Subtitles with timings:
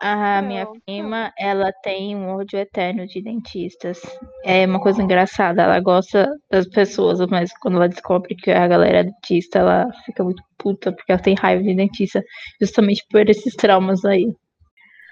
[0.00, 0.80] A minha Não.
[0.86, 4.00] prima, ela tem um ódio eterno de dentistas.
[4.44, 8.98] É uma coisa engraçada, ela gosta das pessoas, mas quando ela descobre que a galera
[8.98, 12.22] é dentista, ela fica muito puta, porque ela tem raiva de dentista,
[12.60, 14.32] justamente por esses traumas aí.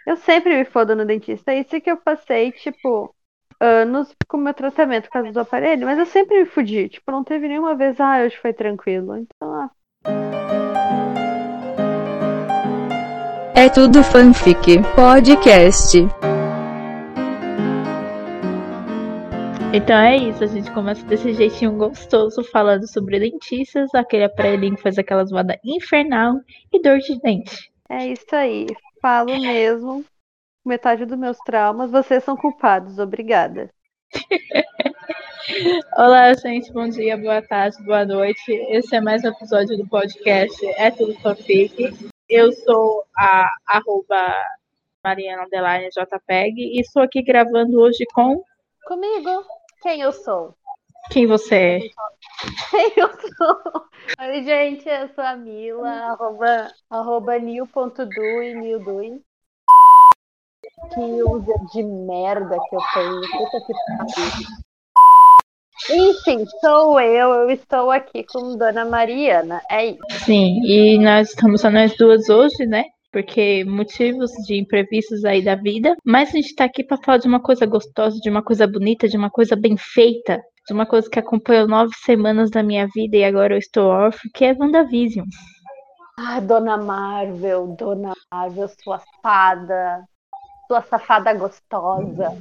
[0.07, 1.53] Eu sempre me fodo no dentista.
[1.53, 3.13] Isso que eu passei, tipo,
[3.61, 6.89] anos com o meu tratamento por causa do aparelho, mas eu sempre me fudi.
[6.89, 9.17] Tipo, não teve nenhuma vez, ah, hoje foi tranquilo.
[9.17, 9.71] Então, ah,
[13.59, 14.83] É tudo fanfic.
[14.95, 15.97] Podcast.
[19.73, 24.83] Então é isso, a gente começa desse jeitinho gostoso, falando sobre dentistas, aquele aparelhinho que
[24.83, 26.35] faz aquela zoada infernal
[26.71, 27.73] e dor de dente.
[27.89, 28.67] é isso aí.
[29.01, 30.05] Falo mesmo.
[30.63, 32.99] Metade dos meus traumas, vocês são culpados.
[32.99, 33.71] Obrigada.
[35.97, 38.53] Olá, gente, bom dia, boa tarde, boa noite.
[38.69, 42.11] Esse é mais um episódio do podcast É Tudo Fanfic.
[42.29, 44.35] Eu sou a arroba
[45.05, 48.43] Mariana JPEG e estou aqui gravando hoje com
[48.85, 49.45] Comigo?
[49.81, 50.57] Quem eu sou?
[51.11, 51.79] quem você é?
[52.71, 53.85] Quem eu sou?
[54.21, 59.23] Oi, gente, eu sou a Mila, arroba, arroba new.dui, newdui.
[60.93, 63.21] Que user de merda que eu tenho.
[63.21, 64.66] Puta que pariu.
[65.91, 69.61] Enfim, sou eu, eu estou aqui com Dona Mariana.
[69.71, 70.01] É isso.
[70.25, 72.85] Sim, e nós estamos só nós duas hoje, né?
[73.13, 75.95] Porque motivos de imprevistos aí da vida.
[76.05, 79.09] Mas a gente tá aqui para falar de uma coisa gostosa, de uma coisa bonita,
[79.09, 83.17] de uma coisa bem feita, de uma coisa que acompanhou nove semanas da minha vida
[83.17, 85.27] e agora eu estou órfã, que é WandaVision.
[86.19, 90.03] Ah, Dona Marvel, Dona Marvel, sua fada,
[90.67, 92.37] sua safada gostosa.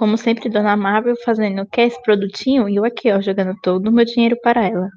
[0.00, 3.92] Como sempre, Dona Marvel fazendo quer esse produtinho e eu aqui, ó, jogando todo o
[3.92, 4.88] meu dinheiro para ela.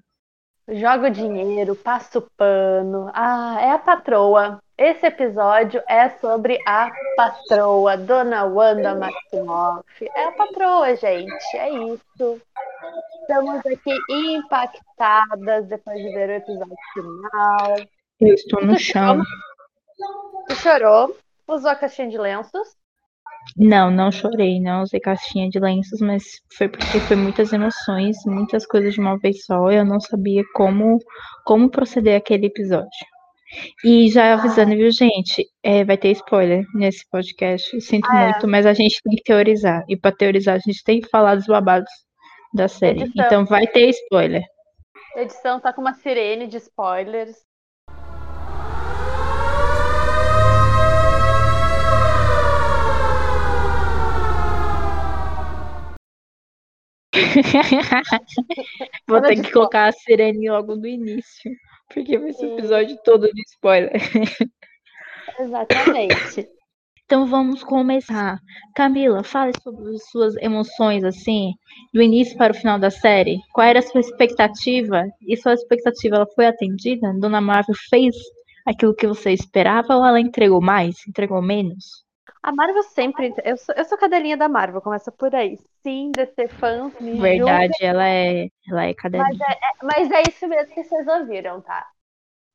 [0.65, 3.11] Joga o dinheiro, passa o pano.
[3.13, 4.59] Ah, é a patroa.
[4.77, 9.83] Esse episódio é sobre a patroa, Dona Wanda Maximoff.
[10.15, 11.57] É a patroa, gente.
[11.57, 12.41] É isso.
[13.19, 17.75] Estamos aqui impactadas depois de ver o episódio final.
[18.21, 19.21] Eu estou no Tu chão.
[20.47, 21.13] Tu chorou,
[21.45, 22.81] usou a caixinha de lenços.
[23.57, 26.23] Não, não chorei, não usei caixinha de lenços, mas
[26.57, 30.43] foi porque foi muitas emoções, muitas coisas de uma vez só, e eu não sabia
[30.55, 30.97] como,
[31.45, 32.89] como proceder aquele episódio.
[33.83, 35.45] E já avisando, viu, gente?
[35.61, 37.73] é, vai ter spoiler nesse podcast.
[37.73, 38.31] eu Sinto Ah, é.
[38.31, 39.83] muito, mas a gente tem que teorizar.
[39.87, 41.91] E para teorizar, a gente tem que falar dos babados
[42.53, 43.03] da série.
[43.03, 43.25] Edição.
[43.25, 44.43] Então vai ter spoiler.
[45.15, 47.37] A edição tá com uma sirene de spoilers.
[59.07, 61.51] Vou ter que colocar a sirene logo no início.
[61.93, 63.91] Porque vai ser o episódio todo de spoiler.
[65.39, 66.49] Exatamente.
[67.05, 68.39] Então vamos começar.
[68.75, 71.51] Camila, fale sobre as suas emoções, assim,
[71.93, 73.39] do início para o final da série.
[73.53, 75.05] Qual era a sua expectativa?
[75.21, 77.13] E sua expectativa ela foi atendida?
[77.19, 78.15] Dona Marvel fez
[78.65, 80.95] aquilo que você esperava ou ela entregou mais?
[81.07, 82.03] Entregou menos?
[82.43, 83.33] A Marvel sempre.
[83.43, 85.57] Eu sou, eu sou cadelinha da Marvel, começa por aí.
[85.83, 89.41] Sim, DC fãs, me Verdade, ela é, ela é Mas cadelinha.
[89.41, 91.87] é, é- mas é isso mesmo que vocês ouviram, tá?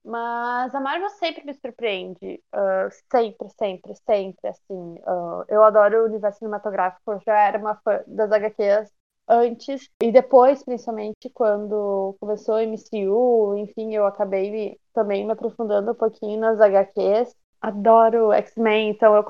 [0.05, 2.43] Mas a Marvel sempre me surpreende.
[2.53, 4.97] ah, sempre, sempre, sempre, assim.
[5.07, 7.13] ah, eu adoro o universo cinematográfico.
[7.13, 8.93] Eu já era uma fã das HQs
[9.29, 9.91] antes.
[10.03, 15.97] E depois, principalmente, quando começou o MCU, enfim, eu acabei me- também me aprofundando um
[15.97, 17.35] pouquinho nas HQs.
[17.63, 19.25] Adoro X-Men, então eu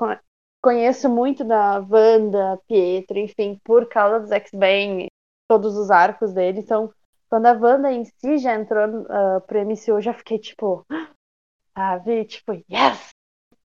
[0.61, 5.07] conheço muito da Wanda, Pietro, enfim, por causa dos X-Men,
[5.47, 6.59] todos os arcos dele.
[6.59, 6.91] Então,
[7.29, 10.85] quando a Wanda em si já entrou uh, pro MCU, eu já fiquei tipo,
[11.77, 12.25] sabe?
[12.25, 13.09] Tipo, yes!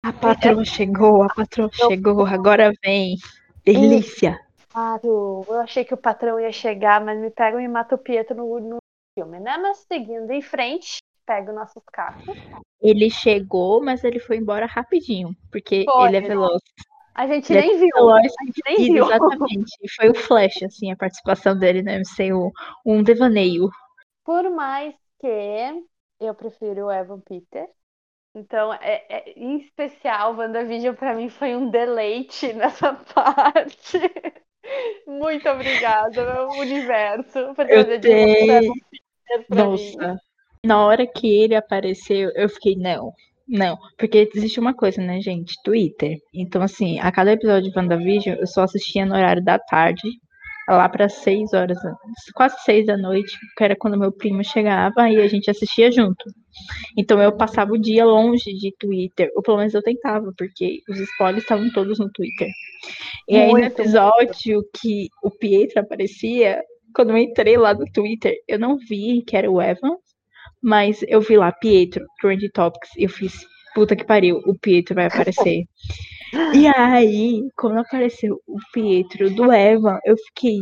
[0.04, 3.16] A patroa chegou, a patroa chegou, agora vem.
[3.64, 4.38] Delícia.
[4.70, 8.36] Claro, eu achei que o patrão ia chegar, mas me pega e mata o Pietro
[8.36, 8.78] no, no
[9.18, 9.58] filme, né?
[9.58, 12.24] Mas seguindo em frente, pega nossos carros.
[12.82, 16.28] Ele chegou, mas ele foi embora rapidinho, porque Foi, ele é né?
[16.28, 16.62] veloz.
[17.16, 17.90] A gente Ele é nem viu.
[17.94, 19.06] veloz A gente nem viu.
[19.06, 19.72] Exatamente.
[19.96, 22.52] Foi o Flash, assim, a participação dele no MCU.
[22.86, 23.70] Um devaneio.
[24.26, 25.84] Por mais que
[26.20, 27.68] eu prefiro o Evan Peter.
[28.36, 34.00] Então, é, é- em especial, WandaVision pra mim foi um deleite nessa parte.
[35.06, 38.74] Muito obrigada, meu universo, por trazer de tenho-
[39.30, 40.18] Peter pra mim.
[40.66, 43.12] Na hora que ele apareceu, eu fiquei, não.
[43.48, 45.54] Não, porque existe uma coisa, né, gente?
[45.64, 46.18] Twitter.
[46.34, 50.10] Então, assim, a cada episódio de WandaVision, eu só assistia no horário da tarde.
[50.70, 51.78] lá para seis horas,
[52.34, 56.24] quase seis da noite, que era quando meu primo chegava e a gente assistia junto.
[56.98, 61.00] Então eu passava o dia longe de Twitter, ou pelo menos eu tentava, porque os
[61.00, 62.48] spoilers estavam todos no Twitter.
[63.28, 66.62] E aí no episódio que o Pietro aparecia,
[66.96, 69.98] quando eu entrei lá no Twitter, eu não vi que era o Evan,
[70.64, 73.46] mas eu vi lá Pietro, Trend Topics, e eu fiz,
[73.76, 75.66] puta que pariu, o Pietro vai aparecer.
[76.56, 80.62] E aí, quando apareceu o Pietro do Evan, eu fiquei.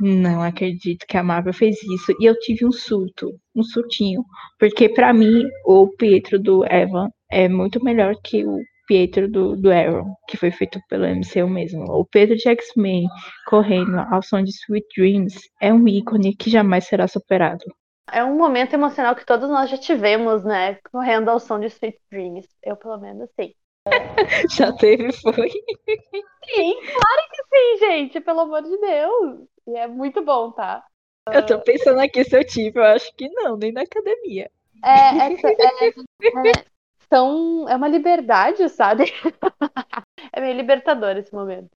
[0.00, 2.12] Não acredito que a Marvel fez isso.
[2.18, 4.24] E eu tive um surto, um surtinho.
[4.58, 8.58] Porque para mim, o Pietro do Evan é muito melhor que o
[8.88, 11.84] Pietro do, do Arrow, que foi feito pelo MCU mesmo.
[11.84, 13.06] O Pedro de X-Men
[13.46, 17.64] correndo ao som de Sweet Dreams é um ícone que jamais será superado.
[18.12, 20.78] É um momento emocional que todos nós já tivemos, né?
[20.90, 22.48] Correndo ao som de Sweet Dreams.
[22.62, 23.54] Eu, pelo menos, sim.
[24.50, 25.48] Já teve, foi?
[25.48, 28.20] Sim, claro que sim, gente.
[28.20, 29.48] Pelo amor de Deus.
[29.66, 30.84] E é muito bom, tá?
[31.32, 34.50] Eu tô pensando aqui se eu tive, eu acho que não, nem na academia.
[34.82, 36.64] É, é, é, é,
[37.08, 39.04] são, é uma liberdade, sabe?
[40.32, 41.70] é meio libertador esse momento.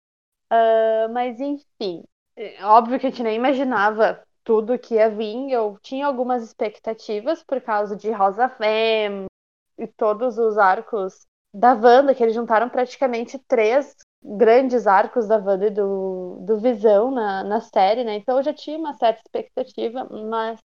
[0.52, 2.04] Uh, mas enfim,
[2.64, 5.52] óbvio que a gente nem imaginava tudo que ia vir.
[5.52, 9.26] Eu tinha algumas expectativas por causa de Rosa Femme
[9.78, 15.68] e todos os arcos da Wanda, que eles juntaram praticamente três grandes arcos da Wanda
[15.68, 18.16] e do, do Visão na, na série, né?
[18.16, 20.60] Então eu já tinha uma certa expectativa, mas.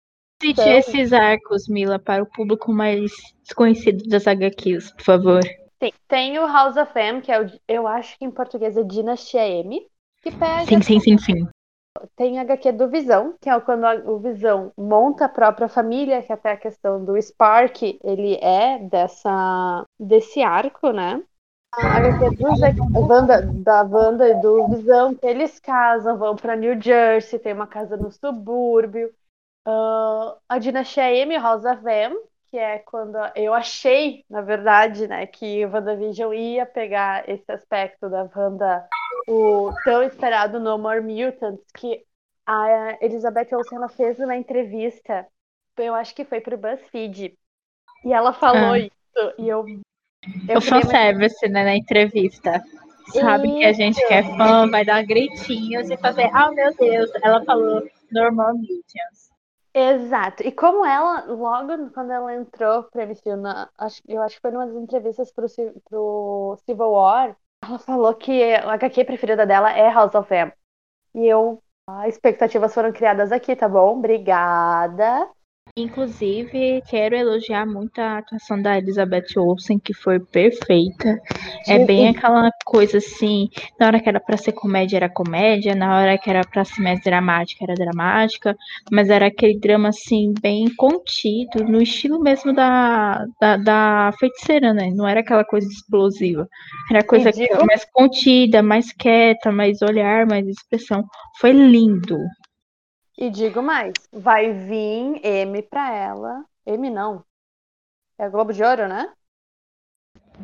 [0.42, 0.74] Cite então...
[0.74, 3.12] esses arcos, Mila, para o público mais
[3.44, 5.42] desconhecido das HQs, por favor.
[5.82, 8.84] Sim, tem o House of M, que é o, eu acho que em português é
[8.84, 9.86] Dinastia M,
[10.22, 10.66] que pega.
[10.66, 11.48] Sim, sim, sim, sim.
[12.16, 16.34] Tem a HQ do Visão, que é quando o Visão monta a própria família, que
[16.34, 21.24] até a questão do Spark, ele é dessa desse arco, né?
[21.76, 26.80] A HQ do, Wanda, da Wanda e do Visão, que eles casam, vão para New
[26.82, 29.14] Jersey, tem uma casa no subúrbio.
[29.68, 32.16] Uh, a Dinastia M, House of M,
[32.54, 38.08] que é quando eu achei, na verdade, né, que o WandaVision ia pegar esse aspecto
[38.08, 38.88] da Wanda
[39.28, 42.04] o tão esperado No More Mutants, que
[42.46, 45.26] a Elizabeth Olsen ela fez uma entrevista,
[45.78, 47.36] eu acho que foi pro BuzzFeed,
[48.06, 48.78] e ela falou ah.
[48.78, 49.66] isso, e eu...
[50.48, 52.64] eu o fanservice, né, na entrevista.
[53.14, 53.58] Sabe isso.
[53.58, 57.10] que a gente que é fã vai dar gritinhos e fazer, ah, oh, meu Deus,
[57.24, 59.23] ela falou Normal Mutants.
[59.76, 60.44] Exato.
[60.44, 64.52] E como ela, logo quando ela entrou pra MCU, na, acho, eu acho que foi
[64.52, 65.48] numa das entrevistas pro,
[65.90, 70.52] pro Civil War, ela falou que a HQ preferida dela é House of M.
[71.16, 71.64] E eu.
[71.88, 73.98] As expectativas foram criadas aqui, tá bom?
[74.00, 75.30] Obrigada.
[75.76, 81.20] Inclusive, quero elogiar muito a atuação da Elizabeth Olsen, que foi perfeita.
[81.68, 83.50] É bem aquela coisa assim,
[83.80, 86.80] na hora que era para ser comédia era comédia, na hora que era para ser
[86.80, 88.56] mais dramática era dramática,
[88.92, 94.92] mas era aquele drama assim bem contido, no estilo mesmo da, da, da feiticeira, né?
[94.94, 96.48] Não era aquela coisa explosiva.
[96.92, 97.32] Era coisa
[97.66, 101.04] mais contida, mais quieta, mais olhar, mais expressão.
[101.40, 102.20] Foi lindo.
[103.24, 106.44] E digo mais, vai vir M pra ela.
[106.66, 107.24] M não.
[108.18, 109.14] É Globo de Ouro, né?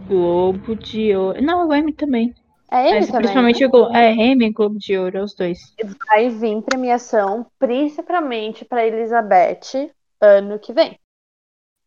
[0.07, 1.41] Globo de Ouro.
[1.41, 2.33] Não, o M também.
[2.71, 3.21] É M também.
[3.23, 5.59] Principalmente o é M e Globo de Ouro, os dois.
[6.07, 10.97] Vai vir premiação, principalmente para Elizabeth, ano que vem.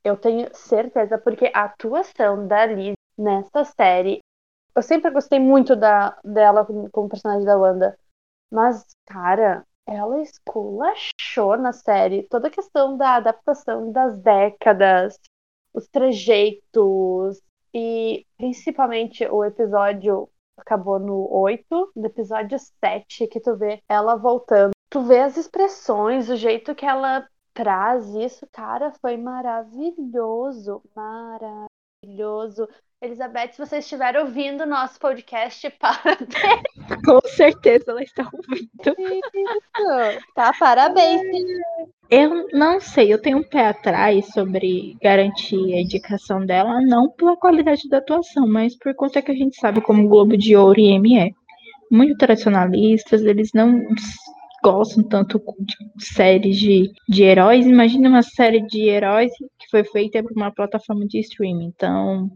[0.05, 4.21] Eu tenho certeza, porque a atuação da Liz nessa série.
[4.77, 7.99] Eu sempre gostei muito da, dela como, como personagem da Wanda.
[8.51, 15.19] Mas, cara, ela esculachou na série toda a questão da adaptação das décadas,
[15.75, 17.41] os trejeitos
[17.75, 24.73] e principalmente o episódio acabou no 8, no episódio 7 que tu vê ela voltando.
[24.91, 32.69] Tu vê as expressões, o jeito que ela traz isso, cara, foi maravilhoso, maravilhoso.
[33.03, 36.63] Elizabeth, se você estiver ouvindo nosso podcast, parabéns.
[37.05, 38.71] Com certeza ela está ouvindo.
[38.87, 40.23] Isso.
[40.37, 41.21] Tá, parabéns.
[42.09, 47.37] Eu não sei, eu tenho um pé atrás sobre garantir a indicação dela, não pela
[47.37, 50.79] qualidade da atuação, mas por conta que a gente sabe como o Globo de Ouro
[50.79, 51.31] e M é.
[51.91, 53.85] Muito tradicionalistas, eles não
[54.63, 57.67] gostam tanto de séries de, de heróis.
[57.67, 61.67] Imagina uma série de heróis que foi feita por uma plataforma de streaming.
[61.67, 62.31] Então,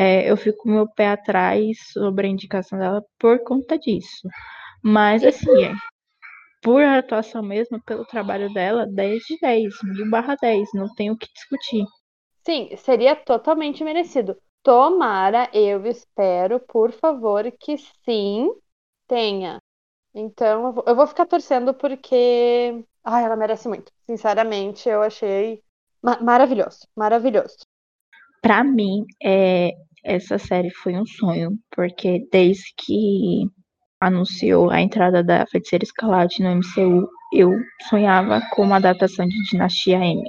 [0.00, 4.28] é, eu fico com meu pé atrás sobre a indicação dela por conta disso.
[4.80, 5.74] Mas, assim, é,
[6.62, 11.18] por atuação mesmo, pelo trabalho dela, 10 de 10, mil barra 10, não tem o
[11.18, 11.84] que discutir.
[12.46, 14.36] Sim, seria totalmente merecido.
[14.62, 18.52] Tomara, eu espero, por favor, que sim
[19.08, 19.58] tenha
[20.14, 22.84] Então, eu vou, ficar torcendo porque.
[23.02, 23.90] Ai, ela merece muito.
[24.06, 25.60] Sinceramente, eu achei
[26.00, 26.86] ma maravilhoso.
[26.94, 27.58] Maravilhoso.
[28.40, 29.72] Pra mim, é,
[30.04, 33.46] essa série foi um sonho, porque desde que
[34.00, 37.52] anunciou a entrada da Feiticeira Escarlate no MCU, eu
[37.88, 40.22] sonhava com uma adaptação de Dinastia M.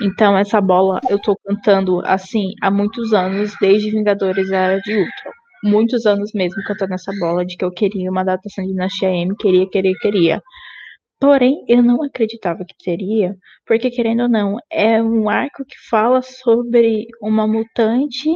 [0.00, 5.30] Então, essa bola eu tô cantando assim há muitos anos, desde Vingadores Era de Ultron.
[5.64, 9.34] Muitos anos mesmo cantando essa bola de que eu queria uma adaptação de Dinastia M,
[9.36, 10.42] queria, queria, queria.
[11.20, 13.36] Porém, eu não acreditava que teria,
[13.66, 18.28] porque querendo ou não, é um arco que fala sobre uma mutante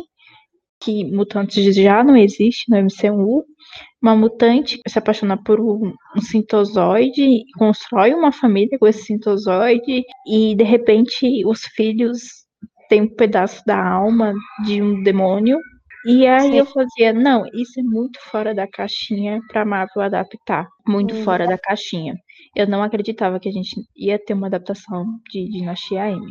[0.80, 3.44] que mutantes já não existe no MCU,
[4.02, 10.54] uma mutante se apaixona por um, um sintozoide, constrói uma família com esse sintozoide e
[10.54, 12.40] de repente os filhos
[12.88, 14.32] têm um pedaço da alma
[14.64, 15.58] de um demônio.
[16.06, 16.58] E aí Sim.
[16.58, 21.24] eu fazia, não, isso é muito fora da caixinha para Marvel adaptar, muito hum.
[21.24, 22.14] fora da caixinha.
[22.56, 26.26] Eu não acreditava que a gente ia ter uma adaptação de Dinastia M.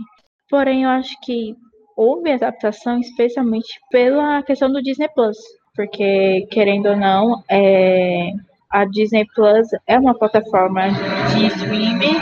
[0.50, 1.56] Porém, eu acho que
[2.00, 5.38] houve adaptação especialmente pela questão do Disney Plus,
[5.76, 8.32] porque querendo ou não, é,
[8.70, 10.88] a Disney Plus é uma plataforma
[11.34, 12.16] de streaming,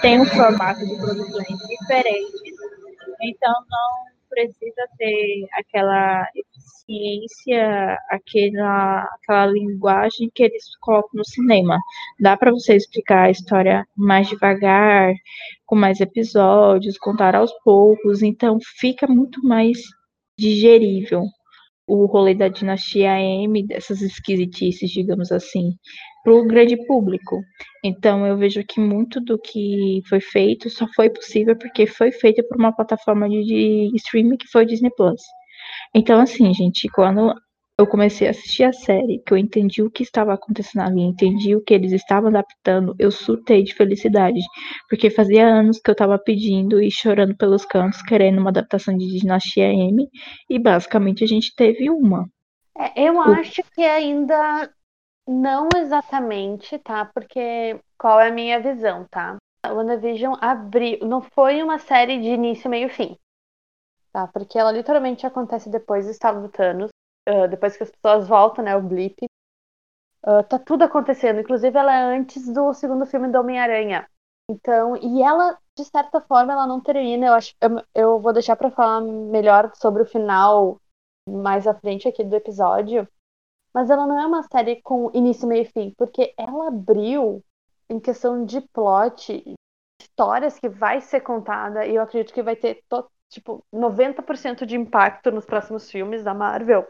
[0.00, 2.50] tem um formato de produções diferentes,
[3.22, 11.78] então não precisa ter aquela eficiência, aquela, aquela linguagem que eles colocam no cinema.
[12.18, 15.12] Dá para você explicar a história mais devagar,
[15.66, 19.78] com mais episódios, contar aos poucos, então fica muito mais
[20.38, 21.24] digerível
[21.92, 25.72] o rolê da dinastia M, dessas esquisitices, digamos assim,
[26.24, 27.38] para o grande público.
[27.84, 32.42] Então eu vejo que muito do que foi feito só foi possível porque foi feito
[32.48, 35.20] por uma plataforma de, streaming que foi Disney Plus.
[35.94, 37.34] Então, assim, gente, quando
[37.82, 41.56] eu comecei a assistir a série, que eu entendi o que estava acontecendo ali, entendi
[41.56, 44.40] o que eles estavam adaptando, eu surtei de felicidade.
[44.88, 49.06] Porque fazia anos que eu estava pedindo e chorando pelos cantos, querendo uma adaptação de
[49.18, 50.08] Dinastia M,
[50.48, 52.28] e basicamente a gente teve uma.
[52.78, 53.20] É, eu o...
[53.20, 54.70] acho que ainda
[55.26, 57.04] não exatamente, tá?
[57.04, 59.36] Porque qual é a minha visão, tá?
[59.64, 61.00] A WandaVision abriu.
[61.06, 63.16] Não foi uma série de início, meio fim.
[64.12, 64.28] Tá?
[64.28, 66.90] Porque ela literalmente acontece depois do estado do Thanos.
[67.28, 68.76] Uh, depois que as pessoas voltam, né?
[68.76, 69.24] O blip.
[70.24, 71.40] Uh, tá tudo acontecendo.
[71.40, 74.08] Inclusive, ela é antes do segundo filme do Homem-Aranha.
[74.50, 77.26] Então, e ela, de certa forma, ela não termina.
[77.26, 80.80] Eu acho eu, eu vou deixar para falar melhor sobre o final
[81.28, 83.08] mais à frente aqui do episódio
[83.74, 87.42] mas ela não é uma série com início, meio e fim, porque ela abriu
[87.88, 89.42] em questão de plot,
[90.00, 92.84] histórias que vai ser contada, e eu acredito que vai ter
[93.30, 96.86] tipo 90% de impacto nos próximos filmes da Marvel.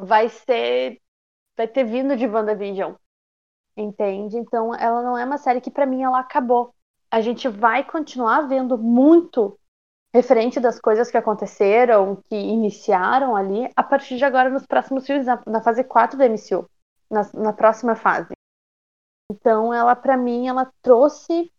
[0.00, 1.00] Vai ser
[1.56, 2.94] vai ter vindo de WandaVision.
[3.76, 4.36] Entende?
[4.36, 6.74] Então, ela não é uma série que para mim ela acabou.
[7.10, 9.58] A gente vai continuar vendo muito
[10.12, 15.26] referente das coisas que aconteceram, que iniciaram ali, a partir de agora nos próximos filmes,
[15.26, 16.68] na, na fase 4 do MCU,
[17.10, 18.32] na, na próxima fase.
[19.30, 21.52] Então, ela, para mim, ela trouxe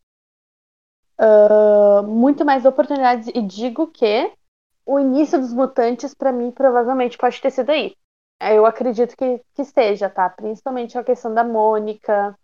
[1.18, 4.34] uh, muito mais oportunidades, e digo que
[4.86, 7.96] o início dos mutantes, para mim, provavelmente pode ter sido aí.
[8.42, 10.30] Eu acredito que, que seja, tá?
[10.30, 12.38] Principalmente a questão da Mônica,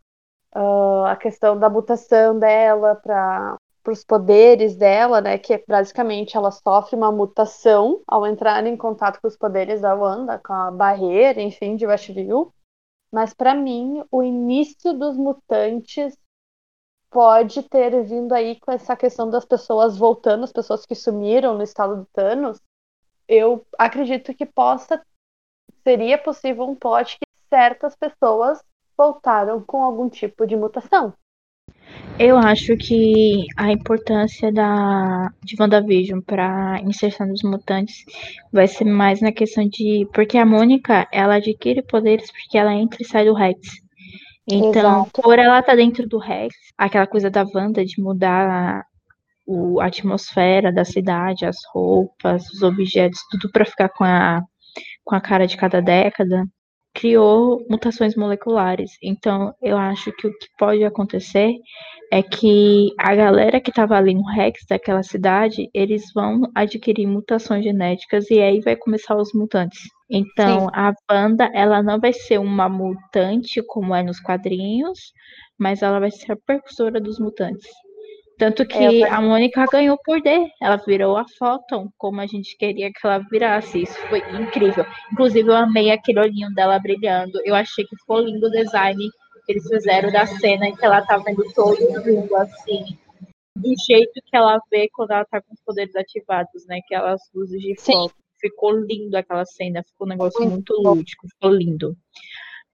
[0.55, 5.37] uh, a questão da mutação dela para para os poderes dela, né?
[5.37, 9.95] Que é basicamente ela sofre uma mutação ao entrar em contato com os poderes da
[9.95, 12.53] Wanda, com a barreira, enfim, de Westview.
[13.09, 16.17] Mas para mim, o início dos mutantes
[17.09, 21.63] pode ter vindo aí com essa questão das pessoas voltando, as pessoas que sumiram no
[21.63, 22.59] estado do Thanos.
[23.25, 25.01] Eu acredito que possa
[25.83, 28.62] seria possível um plot que certas pessoas
[28.97, 31.13] voltaram com algum tipo de mutação.
[32.19, 38.03] Eu acho que a importância da, de WandaVision para inserção dos mutantes
[38.51, 40.07] vai ser mais na questão de.
[40.13, 43.59] Porque a Mônica, ela adquire poderes porque ela entra e sai do Rex.
[44.47, 45.21] Então, Exato.
[45.21, 48.83] por ela estar tá dentro do Rex, aquela coisa da Wanda de mudar
[49.45, 54.41] o, a atmosfera da cidade, as roupas, os objetos, tudo para ficar com a,
[55.07, 56.43] com a cara de cada década,
[56.93, 58.91] criou mutações moleculares.
[59.01, 61.53] Então, eu acho que o que pode acontecer
[62.11, 67.63] é que a galera que estava ali no Rex daquela cidade, eles vão adquirir mutações
[67.63, 69.79] genéticas e aí vai começar os mutantes.
[70.09, 70.67] Então, Sim.
[70.73, 75.13] a Wanda, ela não vai ser uma mutante como é nos quadrinhos,
[75.57, 77.67] mas ela vai ser a precursora dos mutantes.
[78.38, 80.48] Tanto que é, a Mônica ganhou poder.
[80.62, 83.82] Ela virou a Photon, como a gente queria que ela virasse.
[83.82, 84.86] Isso foi incrível.
[85.12, 87.41] Inclusive, eu amei aquele olhinho dela brilhando.
[87.44, 89.10] Eu achei que ficou lindo o design
[89.46, 92.98] que eles fizeram da cena em que ela tá vendo todo mundo assim,
[93.56, 96.79] do jeito que ela vê quando ela tá com os poderes ativados, né?
[96.86, 98.13] Aquelas luzes de foco.
[98.39, 101.98] Ficou lindo aquela cena, ficou um negócio muito lúdico, ficou lindo.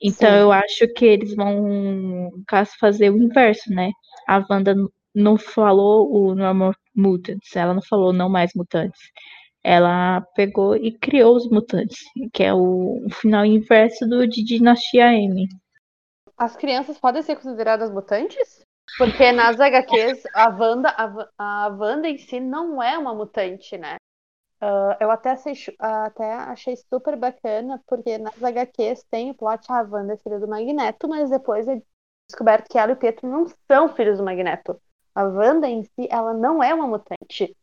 [0.01, 0.35] Então Sim.
[0.35, 3.91] eu acho que eles vão, caso, fazer o inverso, né?
[4.27, 4.75] A Wanda
[5.13, 8.99] não falou o Normal Mutants, ela não falou não mais mutantes.
[9.63, 11.99] Ela pegou e criou os mutantes,
[12.33, 15.47] que é o, o final inverso do de Dinastia M.
[16.37, 18.61] As crianças podem ser consideradas mutantes?
[18.97, 23.95] Porque nas HQs, a Wanda, a, a Wanda em si não é uma mutante, né?
[24.61, 29.81] Uh, eu até, achei, até achei super bacana, porque nas HQs tem o plot, a
[29.81, 31.81] Wanda é filha do Magneto, mas depois é
[32.29, 34.79] descoberto que ela e o Pietro não são filhos do Magneto.
[35.15, 37.55] A Wanda em si, ela não é uma mutante.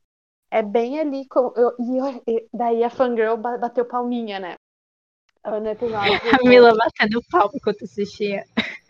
[0.51, 1.53] É bem ali como.
[1.57, 4.55] Eu, e, eu, e daí a fangirl bateu palminha, né?
[5.45, 6.21] No episódio.
[6.33, 8.45] A Mila batendo palma enquanto assistia.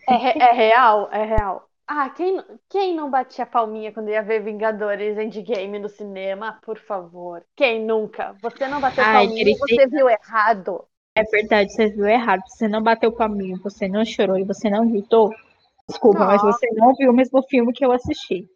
[0.08, 1.68] É, é real, é real.
[1.86, 6.58] Ah, quem, quem não batia palminha quando ia ver Vingadores Endgame no cinema?
[6.62, 7.44] Por favor.
[7.56, 8.36] Quem nunca?
[8.40, 10.84] Você não bateu Ai, palminha, você viu errado.
[11.16, 12.42] É verdade, você viu errado.
[12.46, 15.34] Você não bateu palminha, você não chorou e você não gritou.
[15.90, 16.44] Desculpa, Nossa.
[16.46, 18.48] mas você não viu o mesmo filme que eu assisti.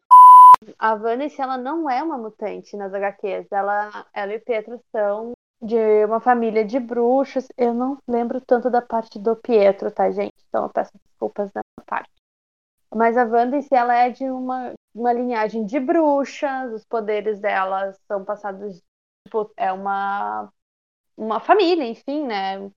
[0.79, 3.51] A Vanice, ela não é uma mutante nas HQs.
[3.51, 7.49] Ela, ela e Pietro são de uma família de bruxos.
[7.57, 10.35] Eu não lembro tanto da parte do Pietro, tá, gente?
[10.49, 12.11] Então eu peço desculpas nessa parte.
[12.95, 13.27] Mas a
[13.61, 18.81] si, ela é de uma, uma linhagem de bruxas, os poderes dela são passados.
[19.27, 20.49] Tipo, é uma,
[21.17, 22.71] uma família, enfim, né?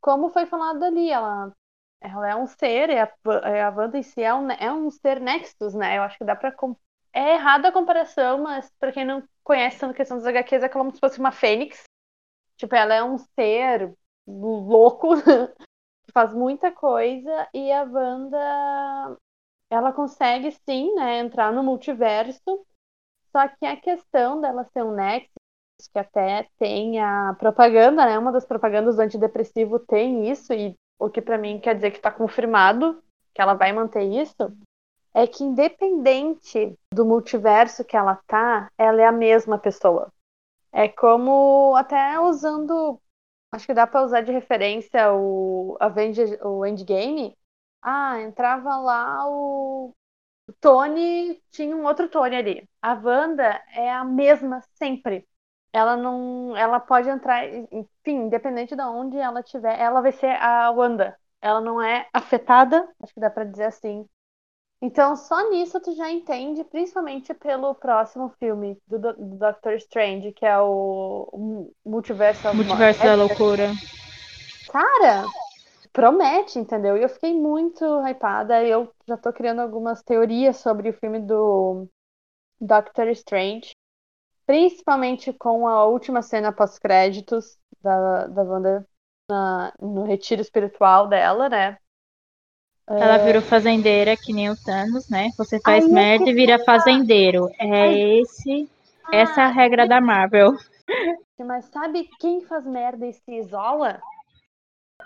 [0.00, 1.52] Como foi falado ali, ela,
[2.02, 3.12] ela é um ser, e a,
[3.66, 5.98] a Wanda em si é um, é um ser Nexus, né?
[5.98, 6.54] Eu acho que dá pra.
[7.12, 10.92] É errada a comparação, mas pra quem não conhece a questão dos HQs, é como
[10.92, 11.84] se fosse uma fênix.
[12.56, 13.94] Tipo, ela é um ser
[14.26, 15.10] louco
[16.04, 19.18] que faz muita coisa e a Wanda
[19.70, 22.66] ela consegue sim, né, entrar no multiverso,
[23.32, 25.30] só que a questão dela ser um Nexus,
[25.92, 31.10] que até tem a propaganda, né, uma das propagandas do antidepressivo tem isso, e o
[31.10, 33.02] que para mim quer dizer que está confirmado
[33.34, 34.54] que ela vai manter isso,
[35.14, 40.12] é que independente do multiverso que ela tá, ela é a mesma pessoa.
[40.70, 43.00] É como até usando,
[43.52, 47.36] acho que dá para usar de referência o Avengers, o Endgame,
[47.82, 49.92] ah, entrava lá o
[50.60, 52.68] Tony, tinha um outro Tony ali.
[52.80, 55.26] A Wanda é a mesma sempre.
[55.72, 60.70] Ela não, ela pode entrar, enfim, independente de onde ela estiver, ela vai ser a
[60.70, 61.16] Wanda.
[61.40, 64.06] Ela não é afetada, acho que dá para dizer assim.
[64.82, 70.44] Então, só nisso tu já entende, principalmente pelo próximo filme do, do Doctor Strange, que
[70.44, 73.70] é o, o Multiverso, Multiverso da Loucura.
[74.68, 75.24] Cara,
[75.92, 76.96] promete, entendeu?
[76.96, 78.64] E eu fiquei muito hypada.
[78.64, 81.86] Eu já tô criando algumas teorias sobre o filme do
[82.60, 83.70] Doctor Strange.
[84.52, 88.86] Principalmente com a última cena pós-créditos da, da Wanda
[89.26, 91.78] na, no retiro espiritual dela, né?
[92.86, 93.24] Ela é...
[93.24, 95.30] virou fazendeira, que nem o Thanos, né?
[95.38, 97.48] Você faz Ai, merda e vira fazendeiro.
[97.58, 98.68] É esse,
[99.06, 100.52] ah, essa é a regra da Marvel.
[101.38, 104.02] Mas sabe quem faz merda e se isola?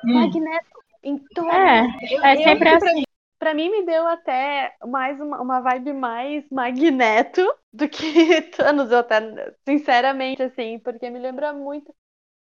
[0.05, 0.13] Hum.
[0.13, 1.53] Magneto em todo.
[1.53, 1.87] É,
[2.33, 3.06] é sempre assim.
[3.47, 7.41] Pra, mim me deu até mais uma, uma vibe mais Magneto
[7.73, 11.95] do que Thanos, eu até, sinceramente, assim, porque me lembra muito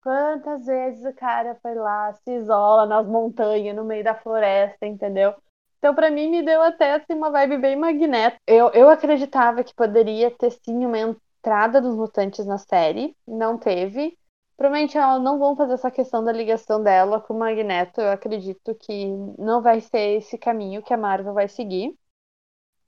[0.02, 5.36] quantas vezes o cara foi lá, se isola nas montanhas, no meio da floresta, entendeu?
[5.78, 8.38] Então, para mim, me deu até assim, uma vibe bem magneto.
[8.48, 14.18] Eu, eu acreditava que poderia ter sim uma entrada dos mutantes na série, não teve.
[14.56, 18.00] Provavelmente elas não vão fazer essa questão da ligação dela com o Magneto.
[18.00, 21.94] Eu acredito que não vai ser esse caminho que a Marvel vai seguir.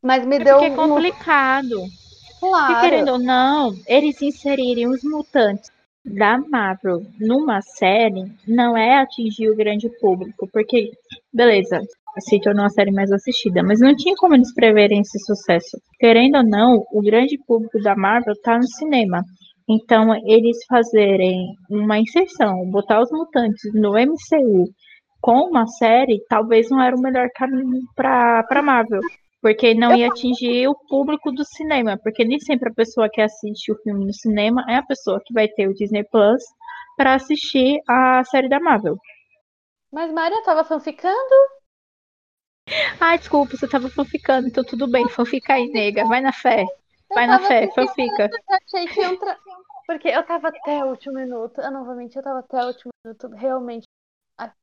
[0.02, 0.60] Mas me é deu.
[0.60, 1.84] Porque é complicado.
[2.40, 2.74] Claro.
[2.74, 5.72] Porque, querendo ou não, eles inserirem os mutantes
[6.06, 10.48] da Marvel numa série não é atingir o grande público.
[10.54, 10.92] Porque,
[11.34, 11.82] beleza,
[12.20, 15.82] se tornou a série mais assistida, mas não tinha como eles preverem esse sucesso.
[16.00, 19.24] Querendo ou não, o grande público da Marvel tá no cinema.
[19.68, 24.70] Então, eles fazerem uma inserção, botar os mutantes no MCU
[25.20, 29.02] com uma série, talvez não era o melhor caminho para Marvel.
[29.42, 32.00] Porque não ia atingir o público do cinema.
[32.02, 35.34] Porque nem sempre a pessoa que assiste o filme no cinema é a pessoa que
[35.34, 36.44] vai ter o Disney Plus
[36.96, 38.98] para assistir a série da Marvel.
[39.92, 41.36] Mas Maria tava fanficando?
[43.00, 46.66] Ai, desculpa, você tava fanficando, então tudo bem, fanfica aí, nega, vai na fé.
[47.14, 48.30] Vai na fé, fanfica.
[48.32, 49.38] Eu achei que iam tra...
[49.86, 52.68] Porque eu tava até o último minuto, eu não vou mentir, eu tava até o
[52.68, 53.86] último minuto realmente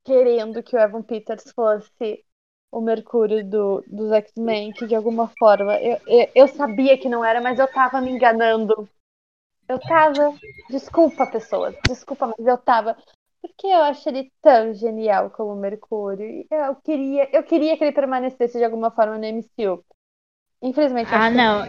[0.03, 2.23] querendo que o Evan Peters fosse
[2.71, 7.23] o Mercúrio do, dos X-Men, que de alguma forma eu, eu, eu, sabia que não
[7.23, 8.89] era, mas eu tava me enganando.
[9.67, 10.35] Eu tava.
[10.69, 12.97] Desculpa, pessoas, desculpa, mas eu tava.
[13.41, 16.45] Porque eu acho ele tão genial como Mercúrio.
[16.49, 19.83] Eu queria, eu queria que ele permanecesse de alguma forma no MCU.
[20.63, 21.09] Infelizmente.
[21.11, 21.65] Ah, não.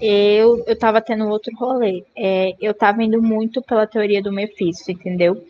[0.00, 2.04] Eu, eu tava tendo outro rolê.
[2.16, 5.44] É, eu tava indo muito pela teoria do Mephisto, entendeu?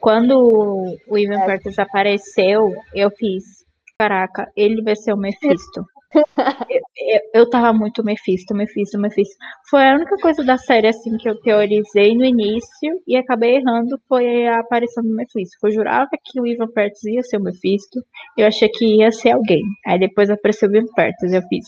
[0.00, 1.82] Quando o Ivan é.
[1.82, 3.60] apareceu, eu fiz
[3.96, 5.84] caraca, ele vai ser o Mephisto.
[6.68, 9.36] eu, eu, eu, tava muito Mephisto, Mephisto, Mephisto.
[9.68, 14.00] Foi a única coisa da série assim que eu teorizei no início e acabei errando
[14.08, 15.56] foi a aparição do Mephisto.
[15.62, 18.02] Eu jurava que o Ivan Pertus ia ser o Mephisto,
[18.36, 19.62] eu achei que ia ser alguém.
[19.86, 21.66] Aí depois apareceu o Ivan Pertus, eu fiz,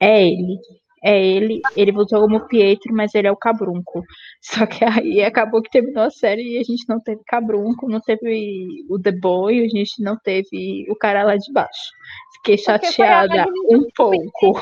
[0.00, 0.58] é ele
[1.06, 4.02] é ele, ele voltou como Pietro, mas ele é o Cabrunco.
[4.42, 8.00] Só que aí acabou que terminou a série e a gente não teve Cabrunco, não
[8.00, 11.92] teve o The Boy, a gente não teve o cara lá de baixo.
[12.34, 14.60] Fiquei chateada um pouco.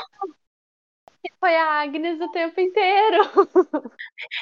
[1.45, 3.19] Foi a Agnes o tempo inteiro.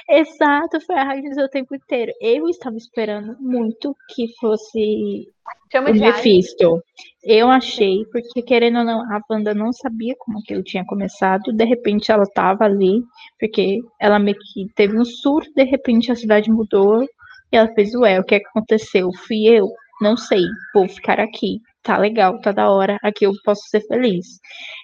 [0.09, 2.13] Exato, foi a Agnes o tempo inteiro.
[2.21, 5.27] Eu estava esperando muito que fosse
[5.69, 6.81] Chama o Mephisto.
[7.21, 11.51] Eu achei, porque querendo ou não, a Wanda não sabia como aquilo tinha começado.
[11.51, 13.03] De repente ela estava ali,
[13.37, 17.03] porque ela meio que teve um surto, de repente a cidade mudou.
[17.51, 19.09] E ela fez, ué, o que, que aconteceu?
[19.27, 19.67] Fui eu?
[19.99, 24.25] Não sei, vou ficar aqui tá legal, tá da hora, aqui eu posso ser feliz.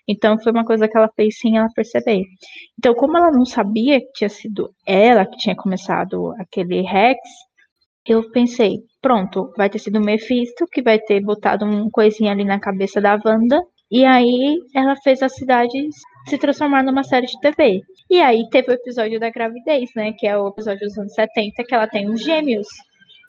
[0.07, 2.25] Então foi uma coisa que ela fez sem ela perceber.
[2.77, 7.19] Então, como ela não sabia que tinha sido ela que tinha começado aquele Rex,
[8.05, 12.43] eu pensei, pronto, vai ter sido o Mephisto que vai ter botado um coisinha ali
[12.43, 13.61] na cabeça da Wanda.
[13.91, 15.71] E aí ela fez a cidade
[16.27, 17.81] se transformar numa série de TV.
[18.09, 20.13] E aí teve o episódio da gravidez, né?
[20.17, 22.67] Que é o episódio dos anos 70, que ela tem os gêmeos.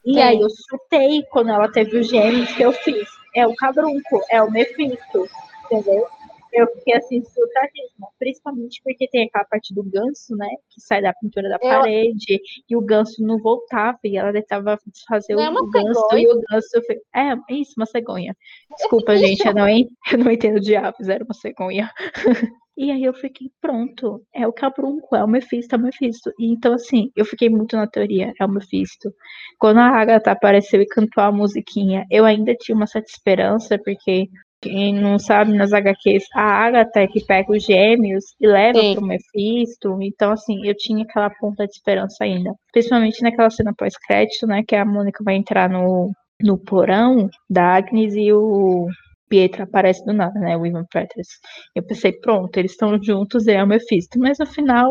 [0.05, 4.21] E aí eu chutei quando ela teve os gêmeos que eu fiz é o Cabrunco,
[4.31, 5.29] é o Mephisto,
[5.65, 6.07] entendeu?
[6.53, 10.49] Eu fiquei assim, surtadíssima, principalmente porque tem aquela parte do ganso, né?
[10.69, 11.69] Que sai da pintura da eu...
[11.69, 16.23] parede e o ganso não voltava e ela tentava fazer não o, é ganso cegonha?
[16.23, 16.83] e o ganso.
[17.15, 18.37] É, é isso, uma cegonha.
[18.77, 19.67] Desculpa, gente, eu não,
[20.13, 21.91] eu não entendo de aves, era uma cegonha.
[22.81, 26.33] E aí eu fiquei, pronto, é o Cabrunco, é o Mephisto, é o Mephisto.
[26.39, 29.13] E então, assim, eu fiquei muito na teoria, é o Mephisto.
[29.59, 34.31] Quando a Agatha apareceu e cantou a musiquinha, eu ainda tinha uma certa esperança, porque
[34.61, 38.95] quem não sabe nas HQs, a Agatha é que pega os gêmeos e leva Sim.
[38.95, 39.99] pro Mephisto.
[40.03, 42.55] Então, assim, eu tinha aquela ponta de esperança ainda.
[42.73, 44.63] Principalmente naquela cena pós-crédito, né?
[44.67, 48.87] Que a Mônica vai entrar no, no porão da Agnes e o
[49.31, 50.57] Pietro aparece do nada, né?
[50.57, 51.29] O Ivan Peters.
[51.75, 54.19] Eu pensei, pronto, eles estão juntos, ele é o Mephisto.
[54.19, 54.91] Mas afinal,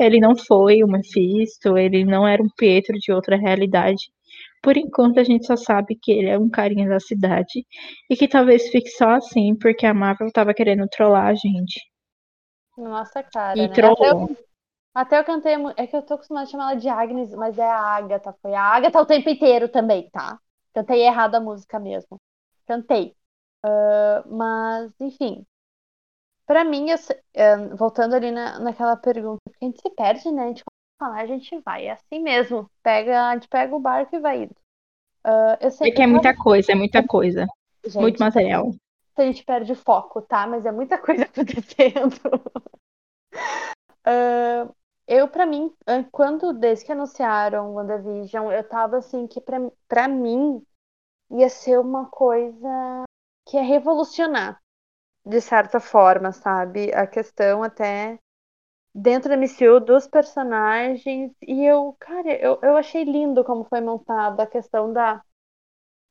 [0.00, 4.10] ele não foi o Mephisto, ele não era um Pietro de outra realidade.
[4.62, 7.66] Por enquanto, a gente só sabe que ele é um carinha da cidade
[8.10, 11.80] e que talvez fique só assim porque a Marvel tava querendo trollar a gente.
[12.76, 13.58] Nossa, cara.
[13.58, 13.74] E né?
[13.74, 14.24] trollou.
[14.24, 14.36] Até eu,
[14.94, 15.54] até eu cantei.
[15.76, 18.34] É que eu tô acostumada a chamar ela de Agnes, mas é a Agatha.
[18.42, 20.38] Foi a Agatha o tempo inteiro também, tá?
[20.74, 22.20] Cantei errado a música mesmo.
[22.66, 23.14] Cantei.
[23.64, 25.44] Uh, mas, enfim.
[26.46, 30.44] Pra mim, eu, uh, voltando ali na, naquela pergunta, porque a gente se perde, né?
[30.44, 30.64] A gente
[31.00, 31.86] falar, a gente vai.
[31.86, 32.70] É assim mesmo.
[32.82, 34.54] Pega, a gente pega o barco e vai indo.
[35.26, 37.46] Uh, eu sei é que é muita coisa, é muita coisa.
[37.84, 38.70] Gente, Muito material.
[39.16, 40.46] A gente perde foco, tá?
[40.46, 42.20] Mas é muita coisa acontecendo.
[44.06, 44.74] uh,
[45.06, 45.74] eu, pra mim,
[46.12, 49.58] quando, desde que anunciaram WandaVision, eu tava assim, que pra,
[49.88, 50.62] pra mim
[51.30, 53.04] ia ser uma coisa
[53.46, 54.60] que é revolucionar,
[55.26, 56.92] de certa forma, sabe?
[56.94, 58.18] A questão até
[58.94, 61.32] dentro da MCU dos personagens.
[61.46, 65.22] E eu, cara, eu, eu achei lindo como foi montada a questão da,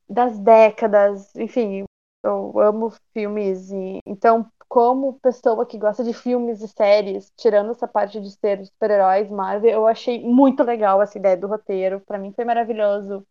[0.07, 1.35] das décadas.
[1.35, 1.83] Enfim,
[2.23, 3.71] eu amo filmes.
[3.71, 8.63] E, então, como pessoa que gosta de filmes e séries, tirando essa parte de ser
[8.65, 12.01] super-heróis, Marvel, eu achei muito legal essa ideia do roteiro.
[12.01, 13.25] para mim foi maravilhoso.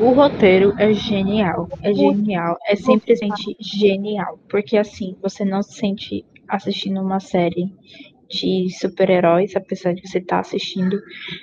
[0.00, 6.24] O roteiro é genial, é genial, é simplesmente genial, porque assim, você não se sente
[6.50, 7.72] assistindo uma série
[8.30, 11.00] de super-heróis, apesar de você estar tá assistindo.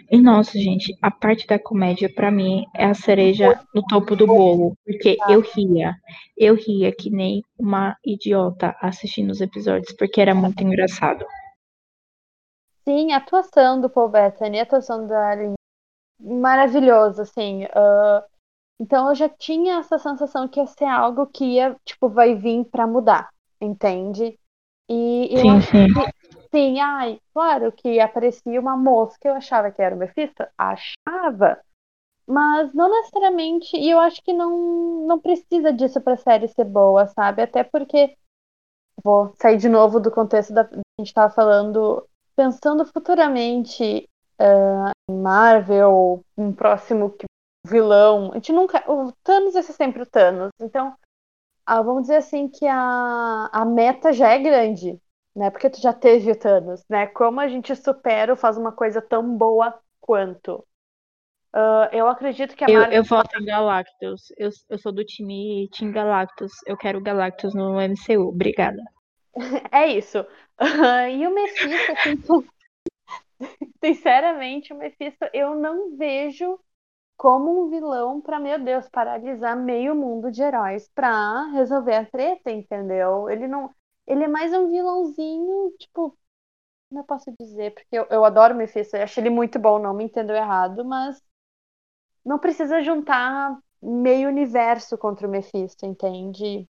[0.10, 4.26] E nossa, gente, a parte da comédia para mim é a cereja no topo do
[4.26, 5.94] bolo, porque eu ria,
[6.38, 11.26] eu ria que nem uma idiota assistindo os episódios, porque era muito engraçado.
[12.88, 15.56] Sim, a atuação do Paul Bettany, a atuação da Aline,
[16.18, 17.66] maravilhoso, assim.
[17.66, 18.24] Uh,
[18.80, 22.64] então eu já tinha essa sensação que ia ser algo que ia, tipo, vai vir
[22.66, 24.40] para mudar, entende?
[24.90, 25.94] E eu sim, sim.
[25.94, 31.60] Que, sim, ai, claro que aparecia uma mosca, eu achava que era o Mephisto, achava.
[32.26, 37.08] Mas não necessariamente, e eu acho que não, não precisa disso pra série ser boa,
[37.08, 37.42] sabe?
[37.42, 38.16] Até porque
[39.04, 44.08] vou sair de novo do contexto da que a gente estava falando, pensando futuramente
[44.40, 47.16] uh, em Marvel, um próximo
[47.66, 48.32] vilão.
[48.32, 48.84] A gente nunca.
[48.92, 50.52] O Thanos vai ser sempre o Thanos.
[50.60, 50.94] Então,
[51.68, 54.98] ah, vamos dizer assim que a, a meta já é grande,
[55.36, 55.50] né?
[55.52, 57.08] Porque tu já teve o Thanos, né?
[57.08, 60.66] Como a gente supera ou faz uma coisa tão boa quanto?
[61.54, 62.98] Uh, eu acredito que a eu, Marvel...
[62.98, 64.32] eu voto em Galactus.
[64.38, 66.54] Eu, eu sou do time Team Galactus.
[66.66, 68.30] Eu quero Galactus no MCU.
[68.30, 68.82] Obrigada.
[69.70, 70.22] é isso.
[70.62, 72.48] Uh, e o Mephisto, assim,
[73.84, 76.58] sinceramente, o Mephisto eu não vejo
[77.18, 82.52] como um vilão para, meu Deus, paralisar meio mundo de heróis pra resolver a treta,
[82.52, 83.30] entendeu?
[83.30, 83.74] Ele não.
[84.08, 86.18] Ele é mais um vilãozinho, tipo.
[86.92, 87.74] Eu posso dizer?
[87.74, 90.86] Porque eu, eu adoro o Mephisto, eu acho ele muito bom, não me entendeu errado,
[90.86, 91.22] mas
[92.24, 96.68] não precisa juntar meio universo contra o Mephisto, entende?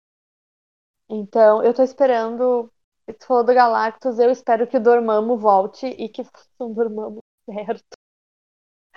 [1.08, 2.70] Então, eu tô esperando.
[3.20, 7.20] Tu falou do Galactus, eu espero que o Dormammu volte e que faça um Dormammu
[7.46, 7.95] certo.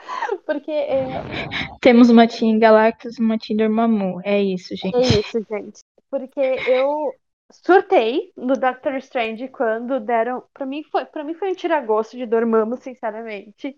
[0.46, 0.72] Porque.
[0.72, 1.24] É...
[1.82, 4.22] Temos uma Team Galactus e uma Team Dormammu.
[4.24, 4.96] É isso, gente.
[4.96, 5.82] É isso, gente.
[6.10, 7.14] Porque eu
[7.52, 10.44] surtei no Doctor Strange quando deram.
[10.54, 13.78] Pra mim foi, pra mim foi um tiragosto de Dormammu, sinceramente.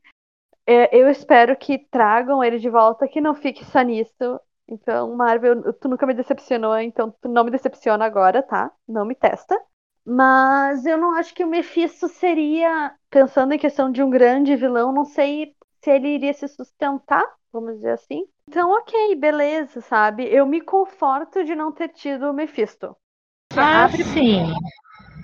[0.65, 4.39] É, eu espero que tragam ele de volta, que não fique só nisso.
[4.67, 8.71] Então, Marvel, tu nunca me decepcionou, então tu não me decepciona agora, tá?
[8.87, 9.59] Não me testa.
[10.05, 14.91] Mas eu não acho que o Mephisto seria, pensando em questão de um grande vilão,
[14.91, 18.25] não sei se ele iria se sustentar, vamos dizer assim.
[18.47, 20.23] Então, ok, beleza, sabe?
[20.25, 22.95] Eu me conforto de não ter tido o Mephisto.
[23.55, 24.03] Ah, Abre...
[24.03, 24.53] sim.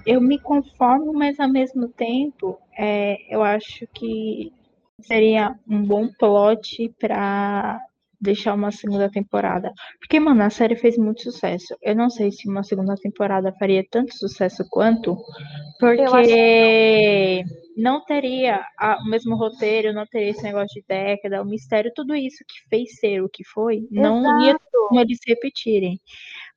[0.06, 4.52] Eu me conformo, mas ao mesmo tempo, é, eu acho que
[5.02, 7.80] seria um bom plot para
[8.20, 9.72] deixar uma segunda temporada.
[10.00, 11.76] Porque, mano, a série fez muito sucesso.
[11.82, 15.18] Eu não sei se uma segunda temporada faria tanto sucesso quanto,
[15.80, 17.44] porque
[17.78, 22.16] não teria a, o mesmo roteiro, não teria esse negócio de década, o mistério, tudo
[22.16, 24.46] isso que fez ser o que foi, não Exato.
[24.46, 26.00] ia como eles repetirem.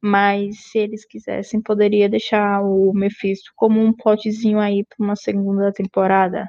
[0.03, 5.70] Mas se eles quisessem, poderia deixar o Mephisto como um plotzinho aí para uma segunda
[5.73, 6.49] temporada.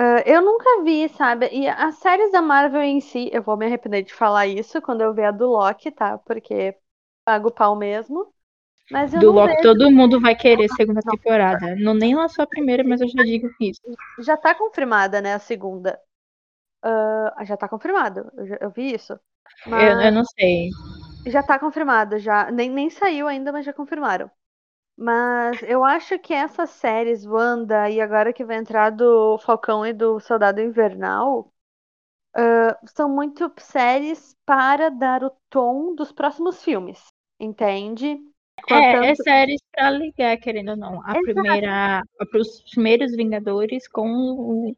[0.00, 1.50] Uh, eu nunca vi, sabe?
[1.52, 5.02] E as séries da Marvel em si, eu vou me arrepender de falar isso quando
[5.02, 6.16] eu ver a do Loki, tá?
[6.16, 6.74] Porque
[7.22, 8.32] pago o pau mesmo.
[8.90, 9.62] Mas do Loki vejo...
[9.62, 11.76] todo mundo vai querer segunda temporada.
[11.76, 13.82] Não nem lançou a primeira, mas eu já digo isso.
[14.20, 16.00] Já tá confirmada, né, a segunda.
[16.82, 18.32] Uh, já tá confirmado.
[18.38, 19.20] Eu, já, eu vi isso.
[19.66, 19.82] Mas...
[19.82, 20.70] Eu, eu não sei.
[21.26, 22.50] Já tá confirmado, já.
[22.50, 24.30] Nem, nem saiu ainda, mas já confirmaram.
[25.00, 29.94] Mas eu acho que essas séries, Wanda, e agora que vai entrar do Falcão e
[29.94, 31.50] do Soldado Invernal,
[32.36, 37.02] uh, são muito séries para dar o tom dos próximos filmes.
[37.40, 38.18] Entende?
[38.68, 41.00] É, é séries para ligar, querendo ou não.
[41.00, 41.22] A Exato.
[41.22, 42.02] primeira.
[42.34, 44.76] Os primeiros Vingadores com o,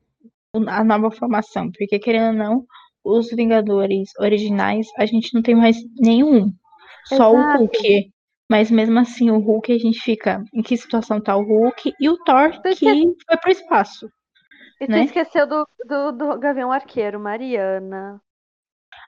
[0.69, 1.69] a nova formação.
[1.73, 2.67] Porque, querendo ou não,
[3.03, 6.55] os Vingadores originais, a gente não tem mais nenhum.
[7.07, 7.35] Só Exato.
[7.35, 8.12] o Hulk.
[8.53, 10.45] Mas mesmo assim, o Hulk, a gente fica.
[10.53, 11.95] Em que situação tá o Hulk?
[11.99, 12.85] E o Thor, que
[13.27, 14.11] foi pro espaço.
[14.79, 14.99] E né?
[14.99, 18.21] tu esqueceu do, do, do Gavião Arqueiro, Mariana.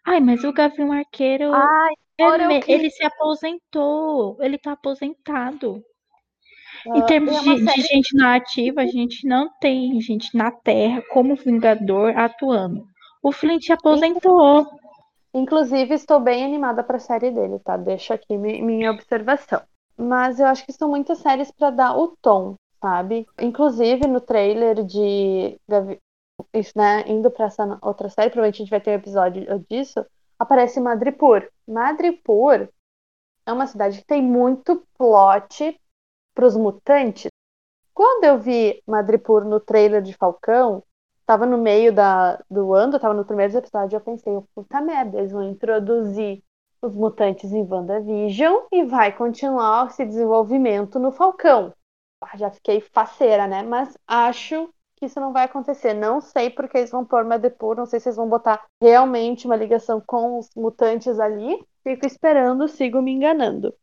[0.06, 1.52] Ai, mas o Gavião Arqueiro.
[1.52, 4.38] Ai, ele, ele se aposentou.
[4.40, 5.74] Ele tá aposentado.
[6.86, 7.82] Uh, em ah, termos é de, série...
[7.82, 12.86] de, gente na ativa, a gente não tem gente na Terra como Vingador atuando.
[13.22, 14.66] O Flint se aposentou.
[15.34, 17.76] Inclusive, estou bem animada para a série dele, tá?
[17.76, 19.60] Deixa aqui minha observação.
[19.96, 23.26] Mas eu acho que são muitas séries para dar o tom, sabe?
[23.40, 25.58] Inclusive, no trailer de.
[26.52, 27.02] Isso, né?
[27.08, 30.06] Indo para essa outra série, provavelmente a gente vai ter um episódio disso.
[30.38, 31.48] Aparece Madripoor.
[31.66, 32.68] Madripoor
[33.44, 35.80] é uma cidade que tem muito plot
[36.32, 37.28] para os mutantes.
[37.92, 40.82] Quando eu vi Madripoor no trailer de Falcão,
[41.26, 45.32] tava no meio da, do ano, tava no primeiro episódio, eu pensei, puta merda, eles
[45.32, 46.42] vão introduzir
[46.82, 51.72] os mutantes em WandaVision e vai continuar esse desenvolvimento no Falcão.
[52.20, 53.62] Ah, já fiquei faceira, né?
[53.62, 55.94] Mas acho que isso não vai acontecer.
[55.94, 59.56] Não sei porque eles vão pôr Madripoor, não sei se eles vão botar realmente uma
[59.56, 61.58] ligação com os mutantes ali.
[61.82, 63.74] Fico esperando, sigo me enganando.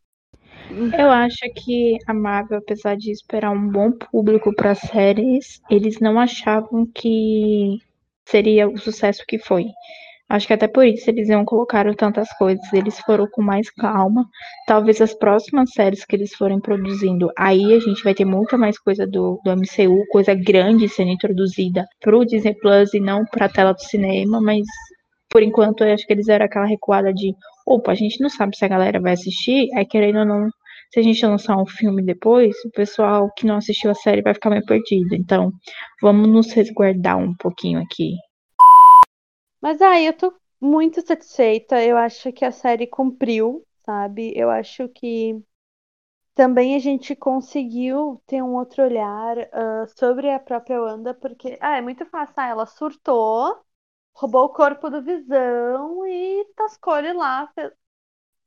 [0.98, 6.20] Eu acho que a Marvel, apesar de esperar um bom público para séries, eles não
[6.20, 7.80] achavam que
[8.26, 9.66] seria o sucesso que foi.
[10.30, 14.26] Acho que até por isso eles não colocaram tantas coisas, eles foram com mais calma.
[14.66, 18.80] Talvez as próximas séries que eles forem produzindo, aí a gente vai ter muita mais
[18.80, 23.74] coisa do, do MCU, coisa grande sendo introduzida pro Disney Plus e não pra tela
[23.74, 24.66] do cinema, mas
[25.32, 27.34] por enquanto, eu acho que eles eram aquela recuada de,
[27.66, 30.50] opa, a gente não sabe se a galera vai assistir, aí querendo ou não,
[30.94, 34.34] se a gente lançar um filme depois, o pessoal que não assistiu a série vai
[34.34, 35.16] ficar meio perdido.
[35.16, 35.52] Então,
[36.02, 38.16] vamos nos resguardar um pouquinho aqui.
[39.62, 41.82] Mas aí, eu tô muito satisfeita.
[41.82, 44.34] Eu acho que a série cumpriu, sabe?
[44.36, 45.42] Eu acho que
[46.36, 51.78] também a gente conseguiu ter um outro olhar uh, sobre a própria Wanda, porque ah,
[51.78, 52.34] é muito fácil.
[52.38, 53.56] Ah, ela surtou,
[54.14, 57.52] roubou o corpo do Visão e tascou ele lá.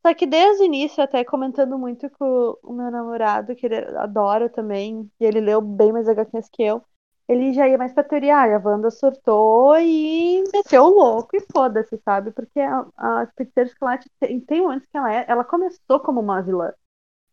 [0.06, 4.50] Só que desde o início, até comentando muito com o meu namorado, que ele adora
[4.50, 6.84] também, e ele leu bem mais HQs que eu,
[7.26, 11.40] ele já ia mais pra teoria, ah, a Wanda surtou e meteu o louco e
[11.52, 12.32] foda-se, sabe?
[12.32, 16.42] Porque a, a Feiticeira Escarlate tem, tem momentos que ela é, ela começou como uma
[16.42, 16.70] vilã,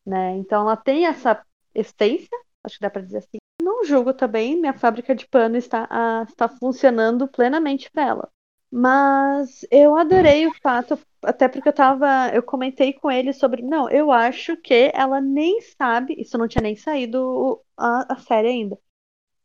[0.06, 0.38] né?
[0.38, 1.44] Então ela tem essa
[1.76, 2.30] essência,
[2.64, 3.41] acho que dá pra dizer assim.
[3.82, 8.32] Não julgo também, minha fábrica de pano está, a, está funcionando plenamente para ela.
[8.72, 12.30] Mas eu adorei o fato, até porque eu tava.
[12.34, 13.64] Eu comentei com ele sobre.
[13.64, 16.14] Não, eu acho que ela nem sabe.
[16.18, 18.80] Isso não tinha nem saído a, a série ainda.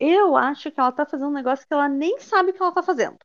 [0.01, 2.83] Eu acho que ela tá fazendo um negócio que ela nem sabe que ela tá
[2.83, 3.18] fazendo.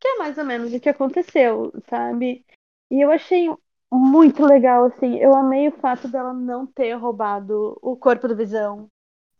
[0.00, 2.44] Que é mais ou menos o que aconteceu, sabe?
[2.90, 3.48] E eu achei
[3.92, 5.16] muito legal, assim.
[5.18, 8.90] Eu amei o fato dela não ter roubado o corpo do Visão.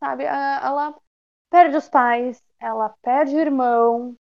[0.05, 0.25] Sabe?
[0.25, 0.95] Ela
[1.51, 4.17] perde os pais, ela perde o irmão,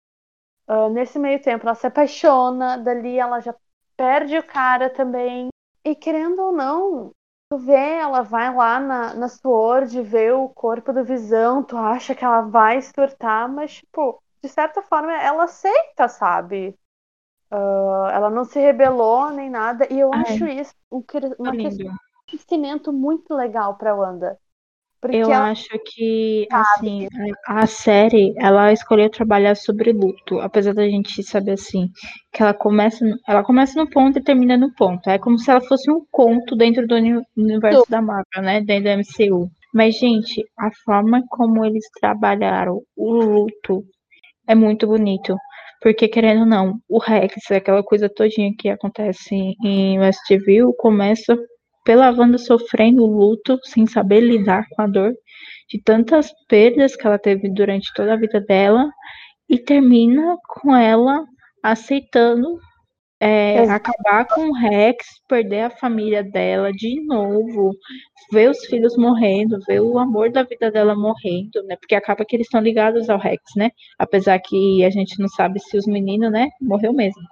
[0.69, 3.55] Uh, nesse meio tempo, ela se apaixona, dali ela já
[3.97, 5.49] perde o cara também.
[5.85, 7.13] E querendo ou não,
[7.51, 12.15] tu vê, ela vai lá na, na Sword, vê o corpo do Visão, tu acha
[12.15, 16.79] que ela vai surtar, mas, tipo, de certa forma ela aceita, sabe?
[17.53, 21.05] Uh, ela não se rebelou nem nada, e eu Ai, acho isso um,
[21.39, 21.93] uma questão
[22.27, 24.39] crescimento muito legal pra Wanda.
[25.11, 25.51] Eu ela...
[25.51, 27.09] acho que, assim,
[27.47, 31.89] a série, ela escolheu trabalhar sobre luto, apesar da gente saber, assim,
[32.33, 35.11] que ela começa, ela começa no ponto e termina no ponto.
[35.11, 38.97] É como se ela fosse um conto dentro do universo da Marvel, né, dentro da
[38.97, 39.51] MCU.
[39.75, 43.83] Mas, gente, a forma como eles trabalharam o luto
[44.47, 45.37] é muito bonito.
[45.81, 49.35] Porque, querendo ou não, o Rex, aquela coisa todinha que acontece
[49.65, 51.37] em Westview, começa
[51.85, 55.13] pela Wanda sofrendo luto, sem saber lidar com a dor
[55.69, 58.91] de tantas perdas que ela teve durante toda a vida dela,
[59.49, 61.25] e termina com ela
[61.63, 62.59] aceitando
[63.23, 67.71] é, acabar com o Rex, perder a família dela de novo,
[68.33, 71.77] ver os filhos morrendo, ver o amor da vida dela morrendo, né?
[71.77, 73.71] Porque acaba que eles estão ligados ao Rex, né?
[73.97, 77.23] Apesar que a gente não sabe se os meninos, né, morreu mesmo.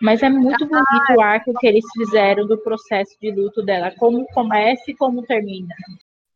[0.00, 4.26] Mas é muito bonito o arco que eles fizeram do processo de luto dela, como
[4.34, 5.74] começa e como termina.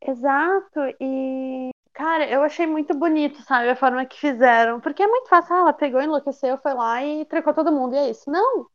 [0.03, 5.29] Exato, e cara, eu achei muito bonito, sabe, a forma que fizeram, porque é muito
[5.29, 8.31] fácil, ah, ela pegou, enlouqueceu, foi lá e trocou todo mundo, e é isso.
[8.31, 8.67] Não,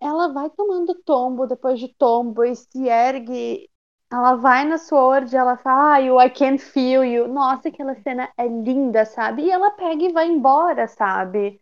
[0.00, 3.70] ela vai tomando tombo depois de tombo e se ergue,
[4.12, 7.26] ela vai na Sword, ela fala, ah, I can't feel you.
[7.28, 9.44] Nossa, aquela cena é linda, sabe?
[9.44, 11.60] E ela pega e vai embora, sabe?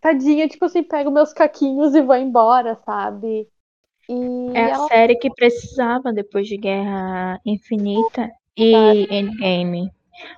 [0.00, 3.48] Tadinha, tipo assim, pego meus caquinhos e vou embora, sabe?
[4.08, 4.84] E é ela...
[4.84, 9.90] a série que precisava depois de Guerra Infinita e Endgame.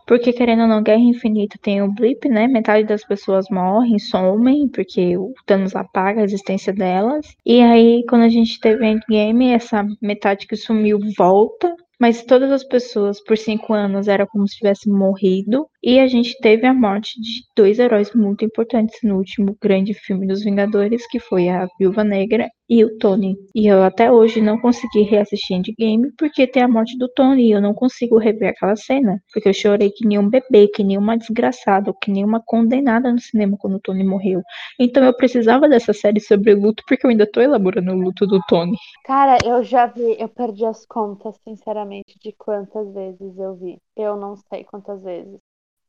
[0.07, 2.47] Porque, querendo ou não, Guerra Infinita tem o blip, né?
[2.47, 7.35] Metade das pessoas morrem, somem, porque o Thanos apaga a existência delas.
[7.45, 11.75] E aí, quando a gente teve Endgame, essa metade que sumiu volta.
[11.99, 15.69] Mas todas as pessoas por cinco anos era como se tivessem morrido.
[15.85, 20.29] E a gente teve a morte de dois heróis muito importantes no último grande filme
[20.29, 23.35] dos Vingadores, que foi a Viúva Negra e o Tony.
[23.53, 27.51] E eu até hoje não consegui reassistir Endgame porque tem a morte do Tony e
[27.51, 29.21] eu não consigo rever aquela cena.
[29.33, 33.11] Porque eu chorei que nem um bebê, que nem uma desgraçada, que nem uma condenada
[33.11, 34.41] no cinema quando o Tony morreu.
[34.79, 38.41] Então eu precisava dessa série sobre luto porque eu ainda tô elaborando o luto do
[38.49, 38.77] Tony.
[39.05, 43.79] Cara, eu já vi, eu perdi as contas, sinceramente, de quantas vezes eu vi.
[43.97, 45.41] Eu não sei quantas vezes.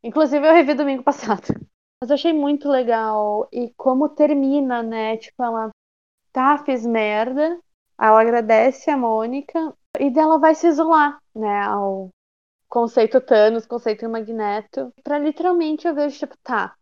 [0.04, 1.44] Inclusive eu revi domingo passado.
[2.02, 3.48] Mas eu achei muito legal.
[3.52, 5.18] E como termina, né?
[5.18, 5.70] Tipo, ela
[6.32, 7.60] tá, fiz merda.
[8.00, 12.10] Ela agradece a Mônica e dela vai se isolar, né, ao
[12.68, 16.76] conceito Thanos, conceito Magneto, para literalmente eu vejo tipo, tá,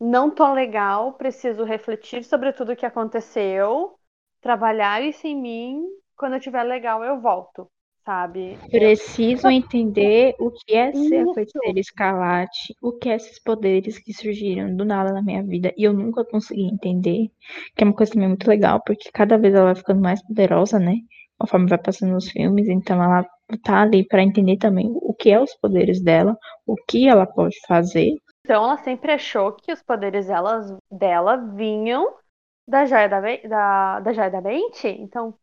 [0.00, 3.98] não tô legal, preciso refletir sobre tudo o que aconteceu,
[4.40, 7.70] trabalhar isso em mim, quando eu tiver legal eu volto
[8.04, 8.58] sabe?
[8.70, 14.12] Preciso entender o que é ser a feiticeira escarlate, o que é esses poderes que
[14.12, 17.30] surgiram do nada na minha vida e eu nunca consegui entender,
[17.74, 20.78] que é uma coisa também muito legal, porque cada vez ela vai ficando mais poderosa,
[20.78, 20.96] né?
[21.38, 23.26] Conforme vai passando os filmes, então ela
[23.62, 26.36] tá ali para entender também o que é os poderes dela,
[26.66, 28.12] o que ela pode fazer.
[28.44, 32.14] Então ela sempre achou que os poderes dela, dela vinham
[32.66, 34.88] da joia da, da, da joia da mente.
[34.88, 35.34] Então,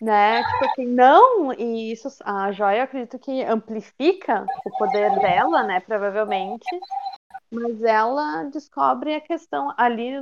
[0.00, 0.42] né?
[0.42, 5.80] Tipo assim, não, e isso a joia acredito que amplifica o poder dela, né?
[5.80, 6.66] Provavelmente.
[7.52, 10.12] Mas ela descobre a questão ali,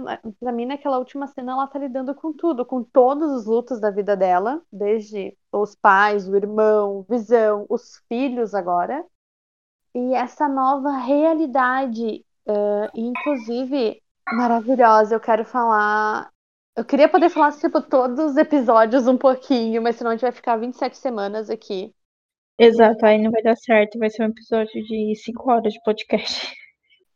[0.40, 3.88] pra mim, naquela última cena, ela tá lidando com tudo, com todos os lutos da
[3.88, 9.04] vida dela, desde os pais, o irmão, visão, os filhos agora.
[9.94, 14.02] E essa nova realidade, uh, inclusive
[14.32, 16.30] maravilhosa, eu quero falar
[16.80, 20.32] eu queria poder falar, tipo, todos os episódios um pouquinho, mas senão a gente vai
[20.32, 21.94] ficar 27 semanas aqui.
[22.58, 26.46] Exato, aí não vai dar certo, vai ser um episódio de 5 horas de podcast.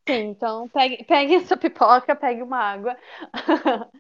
[0.07, 2.95] Sim, então pegue, pegue essa pipoca, pegue uma água.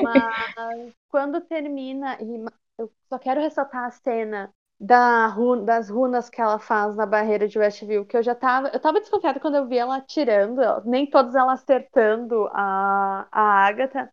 [0.00, 2.42] mas quando termina, e
[2.78, 4.50] eu só quero ressaltar a cena
[4.80, 8.68] da das runas que ela faz na barreira de Westview, que eu já tava.
[8.68, 14.10] Eu tava desconfiada quando eu vi ela atirando, nem todas ela acertando a, a Agatha.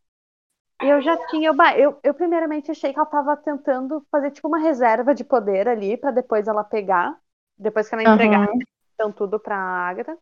[0.82, 1.51] Eu já tinha.
[1.78, 5.97] Eu, eu primeiramente achei que ela estava tentando fazer tipo uma reserva de poder ali
[5.97, 7.17] para depois ela pegar.
[7.57, 8.59] Depois que ela entregar uhum.
[8.93, 10.15] então, tudo pra Agatha.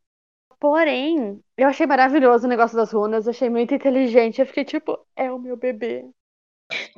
[0.59, 4.39] Porém, eu achei maravilhoso o negócio das runas, achei muito inteligente.
[4.39, 6.09] Eu fiquei tipo, é o meu bebê.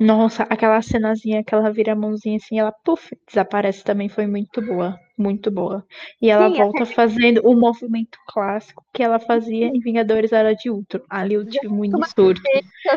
[0.00, 4.62] Nossa, aquela cenazinha que ela vira a mãozinha assim, ela puff, desaparece também foi muito
[4.62, 5.84] boa, muito boa.
[6.22, 10.70] E ela Sim, volta fazendo o movimento clássico que ela fazia em Vingadores Era de
[10.70, 11.02] Ultron.
[11.10, 12.40] Ali eu tive muito surto.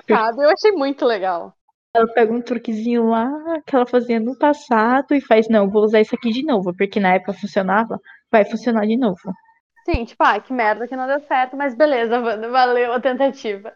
[0.08, 1.54] Eu achei muito legal.
[1.94, 3.30] Ela pega um truquezinho lá
[3.66, 7.02] que ela fazia no passado e faz, não, vou usar isso aqui de novo, porque
[7.02, 8.00] na época funcionava,
[8.32, 9.20] vai funcionar de novo.
[9.86, 13.74] Sim, tipo, ah, que merda que não deu certo, mas beleza, valeu a tentativa.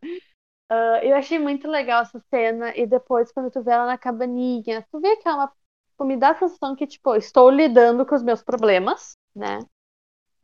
[0.71, 4.85] Uh, eu achei muito legal essa cena, e depois, quando tu vê ela na cabaninha,
[4.91, 5.47] tu vê que ela
[5.91, 9.59] tipo, me dá a sensação que, tipo, estou lidando com os meus problemas, né?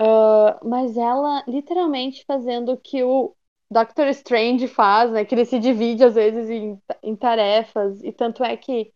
[0.02, 3.36] Uh, mas ela literalmente fazendo o que o
[3.70, 5.26] Doctor Strange faz, né?
[5.26, 8.94] Que ele se divide às vezes em, em tarefas, e tanto é que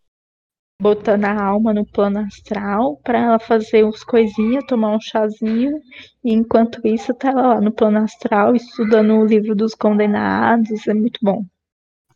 [0.82, 5.80] botando a alma no plano astral para ela fazer uns coisinhas, tomar um chazinho,
[6.24, 10.94] e enquanto isso tá ela lá no plano astral estudando o livro dos condenados, é
[10.94, 11.44] muito bom.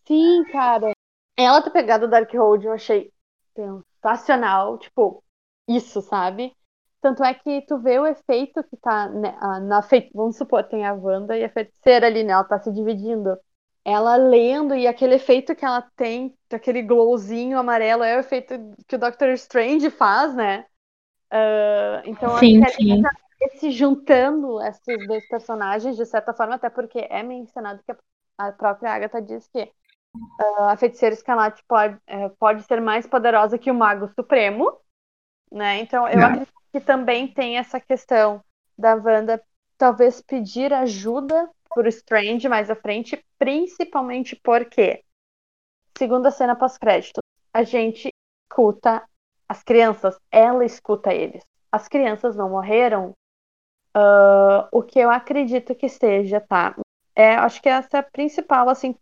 [0.06, 0.92] Sim, cara.
[1.38, 3.12] Ela ter pegado o Darkhold eu achei
[3.56, 5.24] sensacional, tipo,
[5.68, 6.54] isso, sabe?
[7.02, 10.18] Tanto é que tu vê o efeito que tá né, na feiticeira.
[10.18, 12.34] Vamos supor, tem a Wanda e a feiticeira ali, né?
[12.34, 13.38] Ela tá se dividindo
[13.90, 18.54] ela lendo e aquele efeito que ela tem, aquele glowzinho amarelo, é o efeito
[18.88, 20.66] que o Doctor Strange faz, né?
[21.32, 23.02] Uh, então, sim, sim.
[23.02, 23.12] Tá
[23.58, 27.96] se juntando esses dois personagens, de certa forma, até porque é mencionado que
[28.38, 33.58] a própria Agatha diz que uh, a feiticeira Escarlate pode, uh, pode ser mais poderosa
[33.58, 34.78] que o Mago Supremo,
[35.52, 35.80] né?
[35.80, 36.28] Então, eu Não.
[36.28, 38.44] acredito que também tem essa questão
[38.78, 39.42] da Wanda
[39.78, 45.04] talvez pedir ajuda por Strange mais à frente, principalmente porque,
[45.98, 47.22] segunda cena pós-crédito,
[47.54, 48.10] a gente
[48.50, 49.04] escuta
[49.48, 51.44] as crianças, ela escuta eles.
[51.72, 53.14] As crianças não morreram.
[53.96, 56.76] Uh, o que eu acredito que seja, tá?
[57.16, 58.96] É, acho que essa é a principal, assim,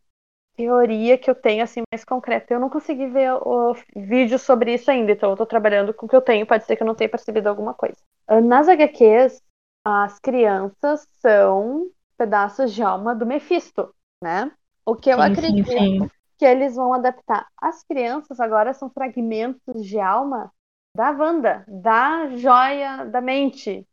[0.55, 2.53] teoria que eu tenho, assim, mais concreta.
[2.53, 6.09] Eu não consegui ver o vídeo sobre isso ainda, então eu tô trabalhando com o
[6.09, 7.97] que eu tenho, pode ser que eu não tenha percebido alguma coisa.
[8.29, 9.41] Uh, nas HQs,
[9.85, 14.51] as crianças são pedaços de alma do Mephisto, né?
[14.85, 16.09] O que eu sim, acredito sim, sim.
[16.37, 17.47] que eles vão adaptar.
[17.61, 20.51] As crianças agora são fragmentos de alma
[20.95, 23.87] da Wanda, da joia da mente,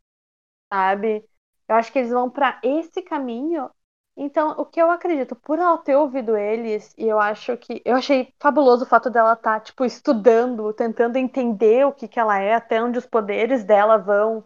[0.73, 1.23] sabe?
[1.67, 3.69] Eu acho que eles vão para esse caminho.
[4.17, 7.81] Então, o que eu acredito, por ela ter ouvido eles, e eu acho que.
[7.83, 12.19] Eu achei fabuloso o fato dela estar, tá, tipo, estudando, tentando entender o que, que
[12.19, 14.43] ela é, até onde os poderes dela vão,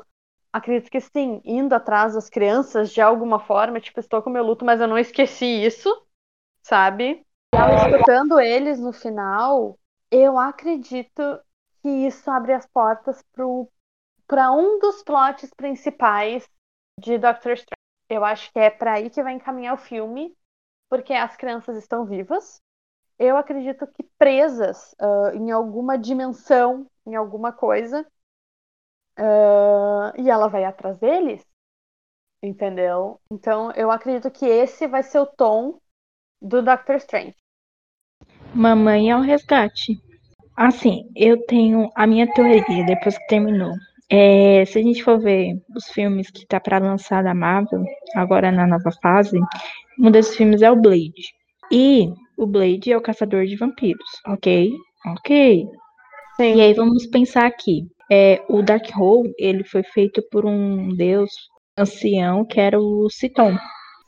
[0.51, 4.65] acredito que sim, indo atrás das crianças de alguma forma, tipo, estou com meu luto,
[4.65, 5.89] mas eu não esqueci isso,
[6.61, 7.25] sabe?
[7.53, 9.77] E escutando eles no final,
[10.11, 11.39] eu acredito
[11.81, 13.23] que isso abre as portas
[14.27, 16.47] para um dos plots principais
[16.99, 17.79] de Doctor Strange.
[18.09, 20.35] Eu acho que é para aí que vai encaminhar o filme,
[20.89, 22.59] porque as crianças estão vivas.
[23.17, 28.05] Eu acredito que presas uh, em alguma dimensão, em alguma coisa,
[29.19, 31.45] Uh, e ela vai atrás deles,
[32.41, 33.19] entendeu?
[33.29, 35.77] Então eu acredito que esse vai ser o tom
[36.41, 37.35] do Doctor Strange.
[38.55, 39.97] Mamãe ao resgate.
[40.55, 43.73] Assim, eu tenho a minha teoria depois que terminou.
[44.09, 47.83] É, se a gente for ver os filmes que tá para lançar da Marvel,
[48.15, 49.37] agora na nova fase,
[49.99, 51.33] um desses filmes é o Blade.
[51.71, 54.71] E o Blade é o caçador de vampiros, ok?
[55.05, 55.65] Ok.
[56.37, 56.55] Sim.
[56.55, 57.85] E aí vamos pensar aqui.
[58.11, 61.31] É, o Darkhold, ele foi feito por um deus
[61.77, 63.57] ancião que era o Citon.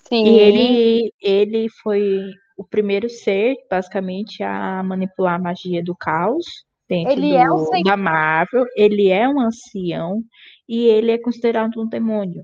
[0.08, 0.26] Sim.
[0.26, 6.46] E ele, ele foi o primeiro ser, basicamente, a manipular a magia do caos
[6.92, 8.66] dentro Ele do, é um da Marvel.
[8.76, 10.22] Ele é um ancião
[10.68, 12.44] e ele é considerado um demônio.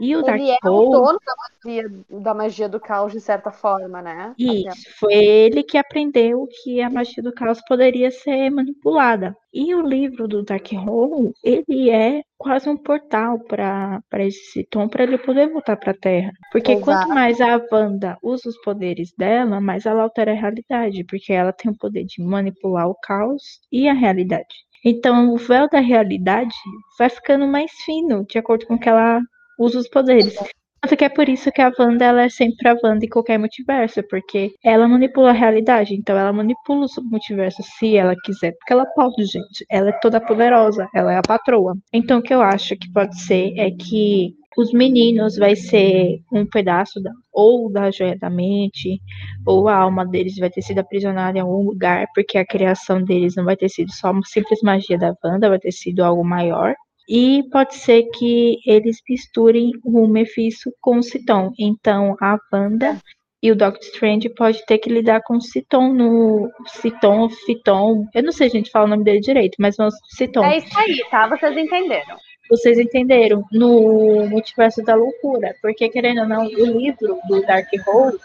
[0.00, 4.00] E o Ele é o dono da magia, da magia do caos, de certa forma,
[4.00, 4.32] né?
[4.32, 9.36] Até- Isso, foi ele que aprendeu que a magia do caos poderia ser manipulada.
[9.52, 15.18] E o livro do Darkhold, ele é quase um portal para esse tom, para ele
[15.18, 16.30] poder voltar para a Terra.
[16.52, 16.84] Porque Exato.
[16.84, 21.52] quanto mais a Wanda usa os poderes dela, mais ela altera a realidade, porque ela
[21.52, 23.42] tem o poder de manipular o caos
[23.72, 24.54] e a realidade.
[24.84, 26.54] Então, o véu da realidade
[26.96, 29.20] vai ficando mais fino, de acordo com que ela
[29.58, 30.34] usa os poderes.
[30.80, 33.36] Tanto que é por isso que a Wanda ela é sempre a Wanda em qualquer
[33.36, 38.72] multiverso, porque ela manipula a realidade, então ela manipula o multiverso se ela quiser, porque
[38.72, 39.66] ela pode, gente.
[39.68, 41.76] Ela é toda poderosa, ela é a patroa.
[41.92, 46.46] Então o que eu acho que pode ser é que os meninos vai ser um
[46.46, 49.00] pedaço da, ou da joia da mente,
[49.46, 53.34] ou a alma deles vai ter sido aprisionada em algum lugar, porque a criação deles
[53.36, 56.74] não vai ter sido só uma simples magia da Wanda, vai ter sido algo maior.
[57.08, 61.52] E pode ser que eles misturem o Mephisto com o Citon.
[61.58, 62.98] Então a Wanda
[63.42, 68.06] e o Doctor Strange pode ter que lidar com o Citon no Citon, Fiton.
[68.14, 70.44] Eu não sei, gente, fala o nome dele direito, mas vamos Citon.
[70.44, 71.28] É isso aí, tá?
[71.28, 72.16] Vocês entenderam.
[72.50, 73.44] Vocês entenderam?
[73.52, 75.54] No Multiverso da Loucura.
[75.62, 78.18] Porque, querendo ou não, o livro do Darkhold,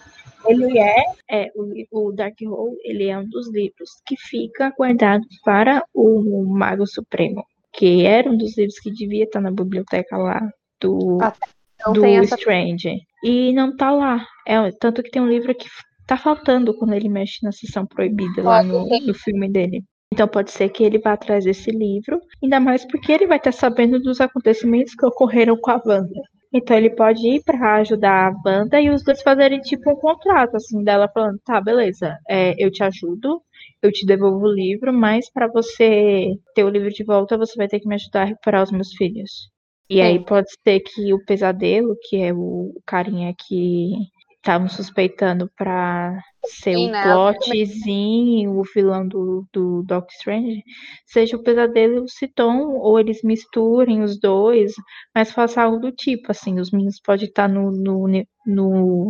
[0.48, 5.84] ele é, é o, o Darkhold, ele é um dos livros que fica guardado para
[5.94, 10.42] o Mago Supremo, que era um dos livros que devia estar na biblioteca lá
[10.80, 11.34] do, Ah,
[11.80, 12.36] Então do essa.
[12.36, 13.02] Strange.
[13.24, 14.26] E não tá lá.
[14.48, 15.68] É, tanto que tem um livro que
[16.06, 19.84] tá faltando quando ele mexe na sessão proibida lá no, no filme dele.
[20.14, 23.52] Então pode ser que ele vá atrás desse livro, ainda mais porque ele vai estar
[23.52, 26.22] sabendo dos acontecimentos que ocorreram com a Wanda.
[26.54, 30.56] Então ele pode ir para ajudar a Wanda e os dois fazerem tipo um contrato,
[30.56, 33.42] assim, dela falando, tá, beleza, é, eu te ajudo,
[33.88, 37.68] eu te devolvo o livro, mas para você ter o livro de volta, você vai
[37.68, 39.50] ter que me ajudar a recuperar os meus filhos.
[39.90, 43.92] E aí pode ser que o pesadelo, que é o carinha que
[44.38, 47.00] estavam suspeitando pra ser Sim, o né?
[47.00, 50.62] plotzinho, o vilão do, do Doctor Strange,
[51.06, 54.74] seja o pesadelo e o Citon, ou eles misturem os dois,
[55.16, 58.24] mas faça algo do tipo, assim, os meninos podem estar no, no, no,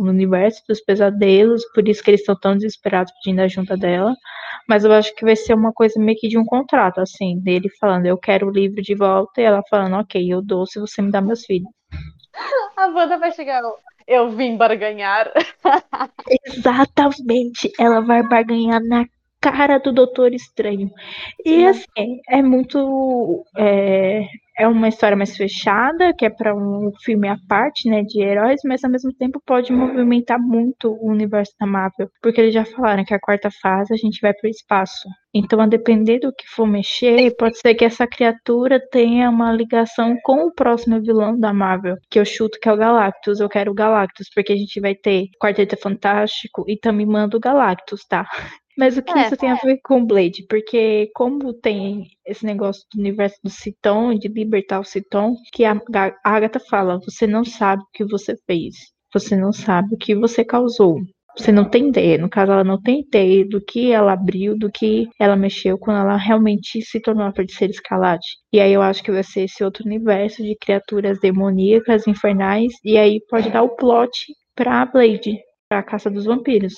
[0.04, 4.14] no universo dos pesadelos, por isso que eles estão tão desesperados pedindo a junta dela,
[4.68, 7.68] mas eu acho que vai ser uma coisa meio que de um contrato, assim, dele
[7.80, 11.02] falando, eu quero o livro de volta, e ela falando, ok, eu dou se você
[11.02, 11.68] me dá meus filhos.
[12.76, 13.62] A Wanda vai chegar.
[14.06, 15.32] Eu vim barganhar.
[16.46, 19.06] Exatamente, ela vai barganhar na
[19.40, 20.90] cara do Doutor Estranho.
[21.44, 21.66] E Sim.
[21.66, 23.44] assim, é muito.
[23.56, 24.26] É,
[24.56, 28.60] é uma história mais fechada, que é para um filme à parte, né, de heróis,
[28.64, 33.04] mas ao mesmo tempo pode movimentar muito o universo da Marvel, porque eles já falaram
[33.04, 35.08] que a quarta fase a gente vai para o espaço.
[35.36, 40.16] Então, a depender do que for mexer, pode ser que essa criatura tenha uma ligação
[40.22, 43.40] com o próximo vilão da Marvel, que eu chuto que é o Galactus.
[43.40, 47.40] Eu quero o Galactus, porque a gente vai ter Quarteto Fantástico e também manda o
[47.40, 48.24] Galactus, tá?
[48.76, 49.22] Mas o que É.
[49.26, 50.44] isso tem a ver com Blade?
[50.48, 55.74] Porque como tem esse negócio do universo do Citon, de libertar o Citon, que a,
[55.90, 58.74] Ga- a Agatha fala, você não sabe o que você fez.
[59.12, 60.98] Você não sabe o que você causou.
[61.36, 62.16] Você não tem ideia.
[62.18, 65.98] No caso, ela não tem ideia do que ela abriu, do que ela mexeu quando
[66.00, 68.24] ela realmente se tornou a feiticeira escalade.
[68.52, 72.72] E aí eu acho que vai ser esse outro universo de criaturas demoníacas, infernais.
[72.84, 74.12] E aí pode dar o plot
[74.54, 75.36] pra Blade,
[75.68, 76.74] pra caça dos vampiros.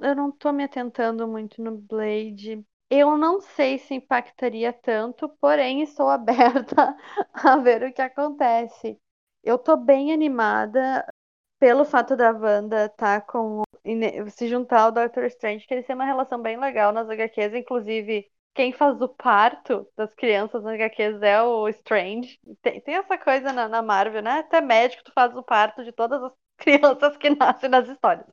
[0.00, 2.64] Eu não tô me atentando muito no Blade.
[2.90, 6.96] Eu não sei se impactaria tanto, porém estou aberta
[7.32, 8.98] a ver o que acontece.
[9.42, 11.06] Eu tô bem animada
[11.58, 13.62] pelo fato da Wanda tá com
[14.30, 18.30] se juntar ao Doctor Strange, que eles têm uma relação bem legal nas HQs, inclusive
[18.54, 22.38] quem faz o parto das crianças nas HQs é o Strange.
[22.60, 24.40] Tem, tem essa coisa na, na Marvel, né?
[24.40, 26.32] Até médico tu faz o parto de todas as
[26.62, 28.26] crianças que nascem nas histórias.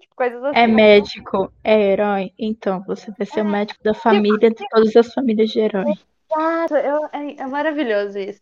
[0.00, 0.56] Tipo, coisas assim.
[0.58, 2.32] É médico, é herói.
[2.38, 5.92] Então, você vai ser o médico da família de todas as famílias de herói.
[6.30, 8.40] Exato, eu- é, é maravilhoso isso.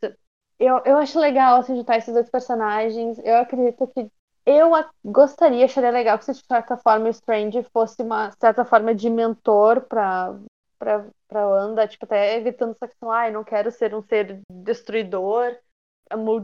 [0.58, 3.18] Eu, eu acho legal assim, juntar esses dois personagens.
[3.24, 4.08] Eu acredito que
[4.46, 4.70] eu
[5.04, 9.82] gostaria, acharia legal que de certa forma o Strange fosse uma certa forma de mentor
[9.82, 10.34] pra,
[10.78, 15.56] pra, pra Wanda, tipo, até evitando essa questão, ai, não quero ser um ser destruidor,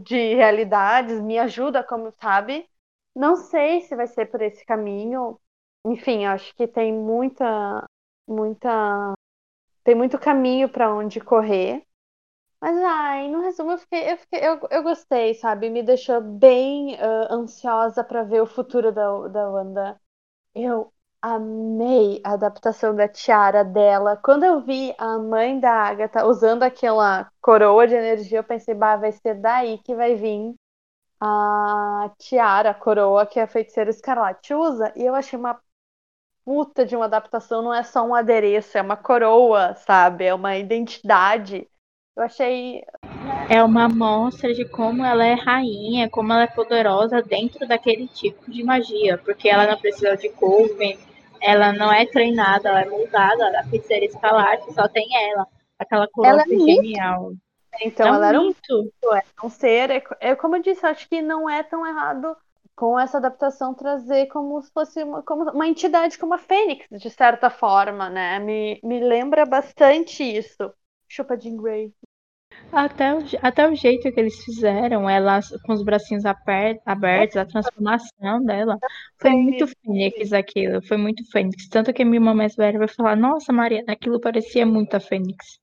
[0.05, 2.66] de realidades, me ajuda, como sabe.
[3.18, 5.40] Não sei se vai ser por esse caminho.
[5.84, 7.84] Enfim, acho que tem muita,
[8.28, 9.12] muita
[9.84, 11.84] tem muito caminho para onde correr.
[12.60, 15.70] Mas, ai, no resumo, eu fiquei, eu, fiquei, eu, eu gostei, sabe?
[15.70, 20.00] Me deixou bem ah, ansiosa para ver o futuro da, da Wanda.
[20.54, 20.92] Eu
[21.22, 24.16] amei a adaptação da tiara dela.
[24.16, 28.96] Quando eu vi a mãe da Agatha usando aquela coroa de energia, eu pensei, bah,
[28.96, 30.54] vai ser daí que vai vir
[31.20, 34.92] a tiara, a coroa que a feiticeira Escarlate usa.
[34.96, 35.60] E eu achei uma
[36.44, 40.24] puta de uma adaptação, não é só um adereço, é uma coroa, sabe?
[40.24, 41.68] É uma identidade.
[42.16, 42.82] Eu achei.
[43.50, 48.50] É uma amostra de como ela é rainha, como ela é poderosa dentro daquele tipo
[48.50, 50.98] de magia, porque ela não precisa de coven,
[51.40, 55.46] ela não é treinada, ela é moldada, a feiticeira escalate só tem ela.
[55.78, 57.32] Aquela coroa Ela é muito- genial.
[57.80, 58.52] Então, É um ela era um
[59.16, 59.90] é um ser.
[59.90, 62.36] É, é como eu disse, acho que não é tão errado
[62.76, 67.10] com essa adaptação trazer como se fosse uma, como uma entidade como a Fênix, de
[67.10, 68.38] certa forma, né?
[68.38, 70.72] Me, me lembra bastante isso.
[71.08, 71.92] Chupa Jean Grey.
[72.72, 77.44] Até o, até o jeito que eles fizeram, ela com os bracinhos aper- abertos, a
[77.44, 78.78] transformação dela,
[79.20, 81.68] foi muito Fênix aquilo, foi muito Fênix.
[81.68, 85.00] Tanto que a minha irmã mais velha vai falar, nossa, Maria, aquilo parecia muito a
[85.00, 85.58] Fênix.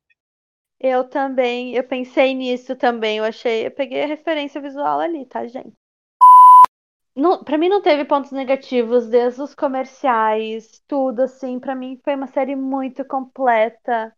[0.80, 3.18] Eu também, eu pensei nisso também.
[3.18, 5.76] Eu achei, eu peguei a referência visual ali, tá, gente?
[7.16, 11.60] Não, para mim não teve pontos negativos, desde os comerciais, tudo assim.
[11.60, 14.16] Pra mim foi uma série muito completa.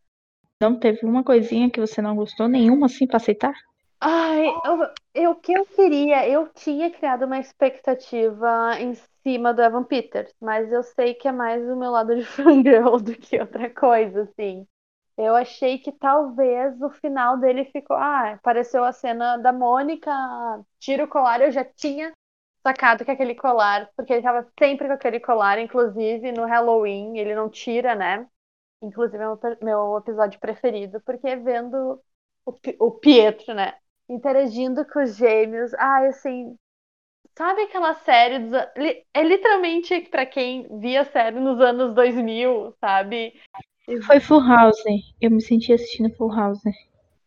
[0.62, 3.56] Não teve uma coisinha que você não gostou, nenhuma assim pra aceitar?
[4.00, 4.78] Ai, eu,
[5.14, 8.94] eu- o que eu queria, eu tinha criado uma expectativa em
[9.24, 12.98] cima do Evan Peters, mas eu sei que é mais o meu lado de fangirl
[13.00, 14.68] do que outra coisa, assim.
[15.18, 17.98] Eu achei que talvez o final dele ficou.
[17.98, 20.12] Ah, apareceu a cena da Mônica,
[20.80, 22.12] tira o colar, eu já tinha
[22.64, 27.34] sacado que aquele colar, porque ele tava sempre com aquele colar, inclusive no Halloween, ele
[27.36, 28.28] não tira, né?
[28.82, 32.02] Inclusive é o meu, episódio preferido, porque vendo
[32.46, 33.76] o, Pi- o Pietro, né?
[34.10, 35.74] Interagindo com os gêmeos.
[35.76, 36.58] Ai, assim.
[37.38, 38.60] Sabe aquela série dos.
[39.14, 43.34] É literalmente pra quem via a série nos anos 2000, sabe?
[44.06, 44.82] Foi Full House,
[45.22, 46.64] eu me senti assistindo Full House.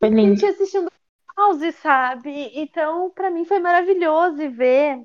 [0.00, 0.42] Foi lindo.
[0.42, 0.90] gente assistindo
[1.36, 2.50] House, sabe?
[2.54, 5.04] Então, pra mim foi maravilhoso ver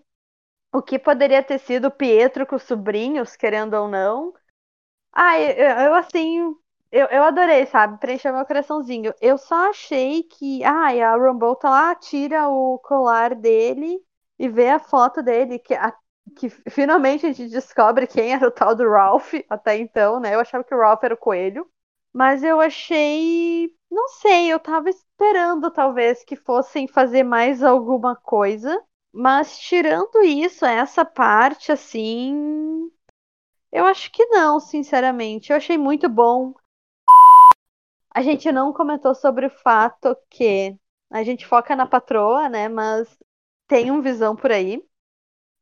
[0.74, 4.34] o que poderia ter sido Pietro com os sobrinhos, querendo ou não.
[5.14, 6.39] Ah, eu, eu- eu, assim,
[6.91, 7.99] eu, eu adorei, sabe?
[7.99, 9.14] Preencheu meu coraçãozinho.
[9.22, 13.99] Eu só achei que, ai, a Rumble tá lá, tira o colar dele
[14.39, 15.95] e vê a foto dele, que, a-
[16.36, 20.34] que finalmente a gente descobre quem era o tal do Ralph até então, né?
[20.36, 21.70] Eu achava que o Ralph era o coelho.
[22.14, 23.70] Mas eu achei.
[23.92, 28.82] Não sei, eu tava esperando talvez que fossem fazer mais alguma coisa.
[29.14, 32.90] Mas tirando isso, essa parte, assim.
[33.72, 35.52] Eu acho que não, sinceramente.
[35.52, 36.54] Eu achei muito bom.
[38.14, 40.78] A gente não comentou sobre o fato que
[41.10, 42.70] a gente foca na patroa, né?
[42.70, 43.18] Mas
[43.68, 44.82] tem um visão por aí.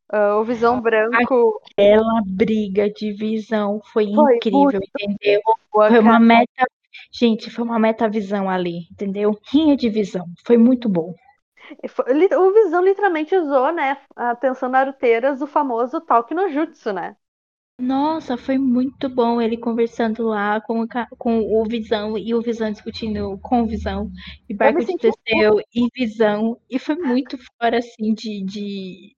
[0.10, 1.60] Ah, o visão branco.
[1.78, 5.42] Aquela briga de visão foi Foi incrível, muito entendeu?
[5.72, 6.66] boa, Foi uma meta.
[7.12, 9.38] Gente, foi uma metavisão ali, entendeu?
[9.52, 10.26] Rinha de visão.
[10.46, 11.14] Foi muito bom.
[12.38, 13.98] O Visão literalmente usou, né?
[14.16, 17.16] Atenção naruteiras, o famoso Talk no Jutsu, né?
[17.80, 20.86] Nossa, foi muito bom ele conversando lá com,
[21.18, 24.12] com o Visão e o Visão discutindo com o Visão.
[24.48, 26.60] E barco de Teseu e Visão.
[26.70, 29.16] E foi muito fora, assim, de, de,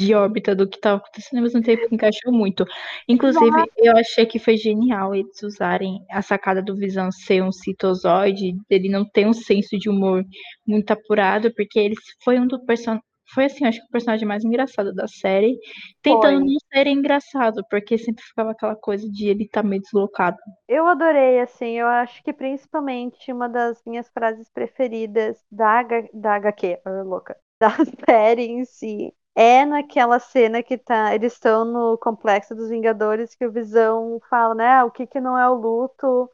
[0.00, 2.64] de órbita do que estava acontecendo, ao mesmo tempo encaixou muito.
[3.08, 8.54] Inclusive, eu achei que foi genial eles usarem a sacada do Visão ser um citozoide,
[8.68, 10.24] ele não ter um senso de humor
[10.66, 12.98] muito apurado, porque ele foi um do person...
[13.34, 15.56] Foi assim, acho que o personagem mais engraçado da série,
[16.02, 16.44] tentando Foi.
[16.44, 20.36] não ser engraçado, porque sempre ficava aquela coisa de ele estar meio deslocado.
[20.68, 26.34] Eu adorei, assim, eu acho que principalmente uma das minhas frases preferidas da, H- da
[26.36, 27.70] HQ, louca, da
[28.06, 33.46] série em si, é naquela cena que tá, eles estão no Complexo dos Vingadores, que
[33.46, 36.30] o Visão fala, né, "Ah, o que que não é o luto,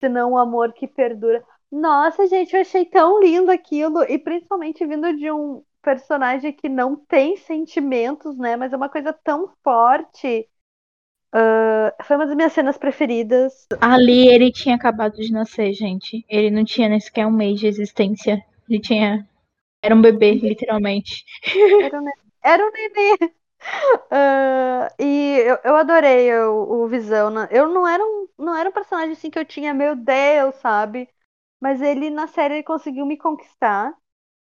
[0.00, 1.44] senão o amor que perdura.
[1.70, 6.96] Nossa, gente, eu achei tão lindo aquilo, e principalmente vindo de um personagem que não
[6.96, 10.48] tem sentimentos, né, mas é uma coisa tão forte.
[11.32, 13.66] Ah, foi uma das minhas cenas preferidas.
[13.80, 16.24] Ali ele tinha acabado de nascer, gente.
[16.28, 18.44] Ele não tinha nem sequer um mês de existência.
[18.68, 19.26] Ele tinha.
[19.82, 21.24] Era um bebê, literalmente.
[21.80, 22.04] Era um,
[22.42, 23.34] era um nenê.
[24.10, 27.30] Ah, e eu, eu adorei o, o Visão.
[27.30, 27.48] né?
[27.50, 31.08] Eu não era um, não era um personagem assim que eu tinha, meu Deus, sabe?
[31.60, 33.94] Mas ele na série ele conseguiu me conquistar.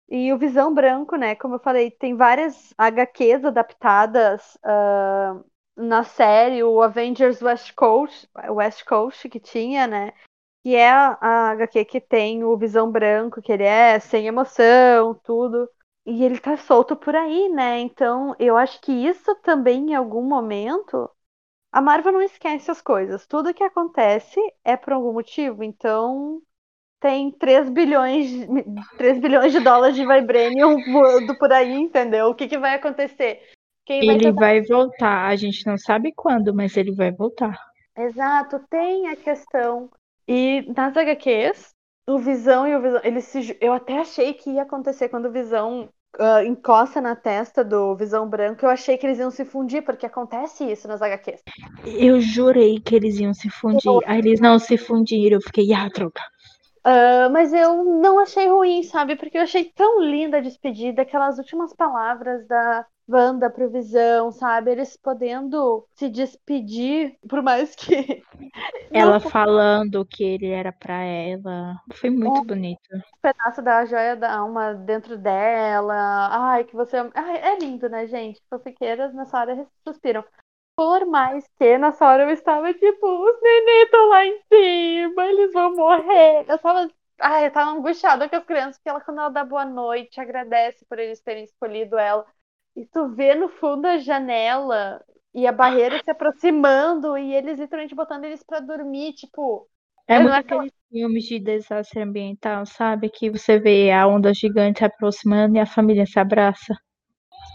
[0.10, 1.36] E o Visão Branco, né?
[1.36, 5.42] Como eu falei, tem várias HQs adaptadas ah,
[5.76, 10.14] na série, o Avengers West Coast, West Coast que tinha, né?
[10.64, 15.70] Que é a HQ que tem o Visão Branco, que ele é sem emoção, tudo.
[16.06, 17.80] E ele tá solto por aí, né?
[17.80, 21.10] Então, eu acho que isso também, em algum momento,
[21.72, 23.28] a Marvel não esquece as coisas.
[23.28, 25.64] Tudo que acontece é por algum motivo.
[25.64, 26.42] Então,
[27.00, 28.30] tem 3 bilhões,
[28.98, 32.28] 3 bilhões de dólares de Vibranium voando por aí, entendeu?
[32.28, 33.42] O que, que vai acontecer?
[33.86, 35.28] Quem ele vai, vai voltar.
[35.28, 37.58] A gente não sabe quando, mas ele vai voltar.
[37.98, 39.90] Exato, tem a questão.
[40.28, 41.74] E nas HQs,
[42.14, 45.32] o Visão e o Visão, eles se, eu até achei que ia acontecer quando o
[45.32, 45.90] Visão
[46.20, 50.06] uh, encosta na testa do Visão Branco, eu achei que eles iam se fundir, porque
[50.06, 51.42] acontece isso nas HQs.
[51.86, 53.88] Eu jurei que eles iam se fundir.
[53.88, 54.02] Eu...
[54.06, 56.22] Aí eles não se fundiram, eu fiquei, ah, troca.
[56.86, 59.16] Uh, mas eu não achei ruim, sabe?
[59.16, 64.72] Porque eu achei tão linda a despedida, aquelas últimas palavras da Wanda pro Visão, sabe?
[64.72, 68.24] Eles podendo se despedir, por mais que.
[68.92, 69.20] Ela não...
[69.20, 71.76] falando que ele era para ela.
[71.94, 72.46] Foi muito é.
[72.46, 72.80] bonito.
[72.94, 76.28] Um pedaço da joia da alma dentro dela.
[76.30, 76.98] Ai, que você.
[77.14, 78.42] Ai, é lindo, né, gente?
[78.50, 80.26] Fofiqueiras nessa hora suspiram.
[80.76, 85.54] Por mais que nessa hora eu estava tipo, os neném estão lá em cima, eles
[85.54, 86.46] vão morrer.
[86.48, 86.90] Eu tava.
[87.20, 90.84] Ai, eu tava angustiada com as crianças, porque ela, quando ela dá boa noite, agradece
[90.86, 92.26] por eles terem escolhido ela.
[92.76, 95.04] E tu vê no fundo a janela
[95.34, 99.68] e a barreira se aproximando e eles literalmente botando eles para dormir, tipo.
[100.08, 103.10] É muito aqueles filmes de desastre ambiental, sabe?
[103.10, 106.76] Que você vê a onda gigante se aproximando e a família se abraça.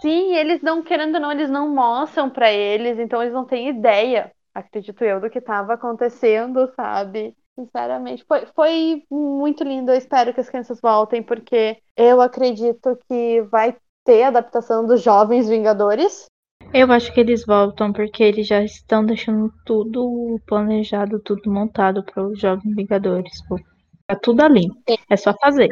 [0.00, 3.68] Sim, eles não, querendo ou não, eles não mostram para eles, então eles não têm
[3.68, 7.34] ideia, acredito eu, do que estava acontecendo, sabe?
[7.54, 9.90] Sinceramente, foi, foi muito lindo.
[9.90, 15.48] Eu espero que as crianças voltem, porque eu acredito que vai ter adaptação dos Jovens
[15.48, 16.26] Vingadores.
[16.72, 22.22] Eu acho que eles voltam porque eles já estão deixando tudo planejado, tudo montado para
[22.22, 23.32] os Jovens Vingadores.
[24.06, 24.68] Tá tudo ali.
[25.10, 25.68] É só fazer.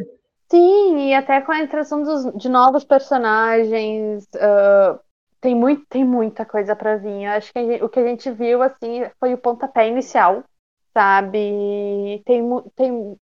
[0.50, 4.98] Sim, e até com a introdução dos, de novos personagens, uh,
[5.40, 7.26] tem, muito, tem muita coisa para vir.
[7.26, 10.44] acho que gente, o que a gente viu assim foi o pontapé inicial,
[10.92, 12.22] sabe?
[12.24, 12.42] Tem,
[12.76, 13.16] tem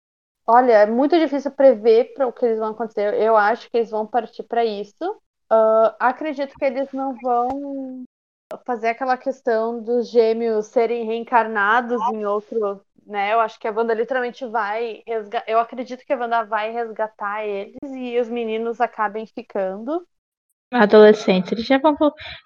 [0.46, 3.14] Olha, é muito difícil prever para o que eles vão acontecer.
[3.14, 5.04] Eu acho que eles vão partir para isso.
[5.52, 8.04] Uh, acredito que eles não vão
[8.66, 13.32] fazer aquela questão dos gêmeos serem reencarnados em outro, né?
[13.32, 15.02] Eu acho que a Wanda literalmente vai.
[15.46, 20.06] Eu acredito que a Wanda vai resgatar eles e os meninos acabem ficando.
[20.72, 21.94] Adolescentes, eles já vão.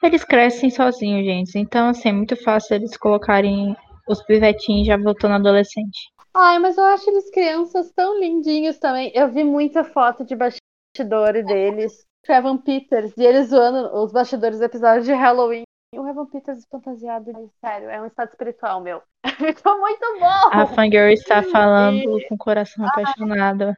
[0.03, 1.59] Eles crescem sozinhos, gente.
[1.59, 3.77] Então, assim, é muito fácil eles colocarem
[4.09, 6.11] os pivetinhos já voltando adolescente.
[6.39, 9.11] Ai, mas eu acho eles crianças tão lindinhos também.
[9.15, 12.05] Eu vi muita foto de bastidores deles.
[12.29, 15.63] Evan Peters, e eles zoando os bastidores do episódio de Halloween.
[15.95, 19.01] O Evan Peters fantasiado, sério, é um estado espiritual meu.
[19.39, 20.51] Ficou muito bom!
[20.53, 22.29] A Fangirl está falando e...
[22.29, 23.75] com o coração apaixonado.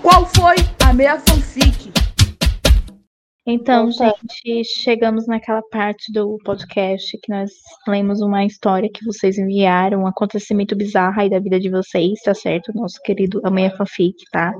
[0.00, 0.54] Qual foi
[0.88, 2.03] a minha fanfic?
[3.46, 7.50] Então, gente, chegamos naquela parte do podcast que nós
[7.86, 12.32] lemos uma história que vocês enviaram, um acontecimento bizarro aí da vida de vocês, tá
[12.32, 12.72] certo?
[12.74, 14.50] Nosso querido Amanhã Fanfic, tá?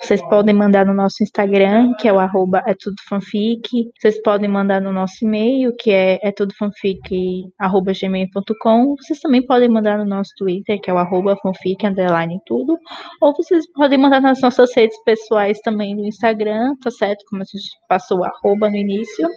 [0.00, 3.92] Vocês podem mandar no nosso Instagram, que é o arroba é tudo fanfic.
[3.96, 8.96] Vocês podem mandar no nosso e-mail, que é é tudo fanfic, arroba gmail.com.
[8.96, 12.76] Vocês também podem mandar no nosso Twitter, que é o arroba fanfic, underline tudo.
[13.20, 17.24] Ou vocês podem mandar nas nossas redes pessoais também no Instagram, tá certo?
[17.30, 19.28] Como a gente passou o arroba no início.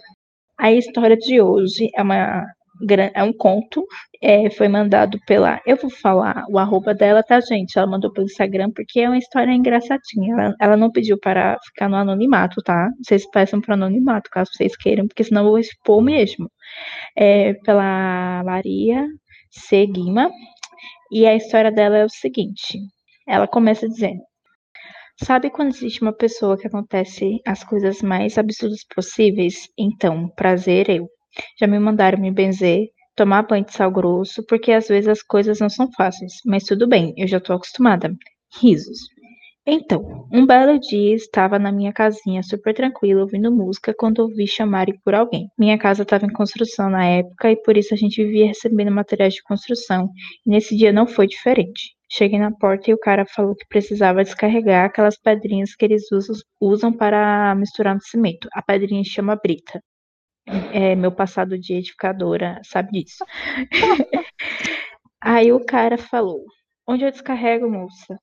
[0.58, 2.44] A história de hoje é uma
[3.14, 3.84] é um conto,
[4.22, 5.60] é, foi mandado pela.
[5.66, 7.78] Eu vou falar o arroba dela, tá, gente?
[7.78, 10.34] Ela mandou pelo Instagram porque é uma história engraçadinha.
[10.34, 12.88] Ela, ela não pediu para ficar no anonimato, tá?
[13.02, 16.50] Vocês peçam para anonimato, caso vocês queiram, porque senão eu vou expor mesmo.
[17.16, 19.06] É pela Maria
[19.50, 20.30] Seguima.
[21.12, 22.78] E a história dela é o seguinte:
[23.28, 24.29] ela começa dizendo.
[25.22, 29.68] Sabe quando existe uma pessoa que acontece as coisas mais absurdas possíveis?
[29.78, 31.08] Então, prazer eu.
[31.58, 35.60] Já me mandaram me benzer, tomar banho de sal grosso, porque às vezes as coisas
[35.60, 38.16] não são fáceis, mas tudo bem, eu já tô acostumada.
[38.62, 38.98] Risos.
[39.66, 44.98] Então, um belo dia estava na minha casinha super tranquila ouvindo música quando ouvi chamarem
[45.04, 45.48] por alguém.
[45.58, 49.34] Minha casa estava em construção na época e por isso a gente vivia recebendo materiais
[49.34, 50.08] de construção,
[50.46, 51.99] e nesse dia não foi diferente.
[52.12, 56.36] Cheguei na porta e o cara falou que precisava descarregar aquelas pedrinhas que eles usam,
[56.60, 58.48] usam para misturar no cimento.
[58.52, 59.82] A pedrinha chama brita.
[60.72, 63.24] É, meu passado de edificadora sabe disso.
[65.20, 66.44] Aí o cara falou:
[66.86, 68.18] Onde eu descarrego, moça?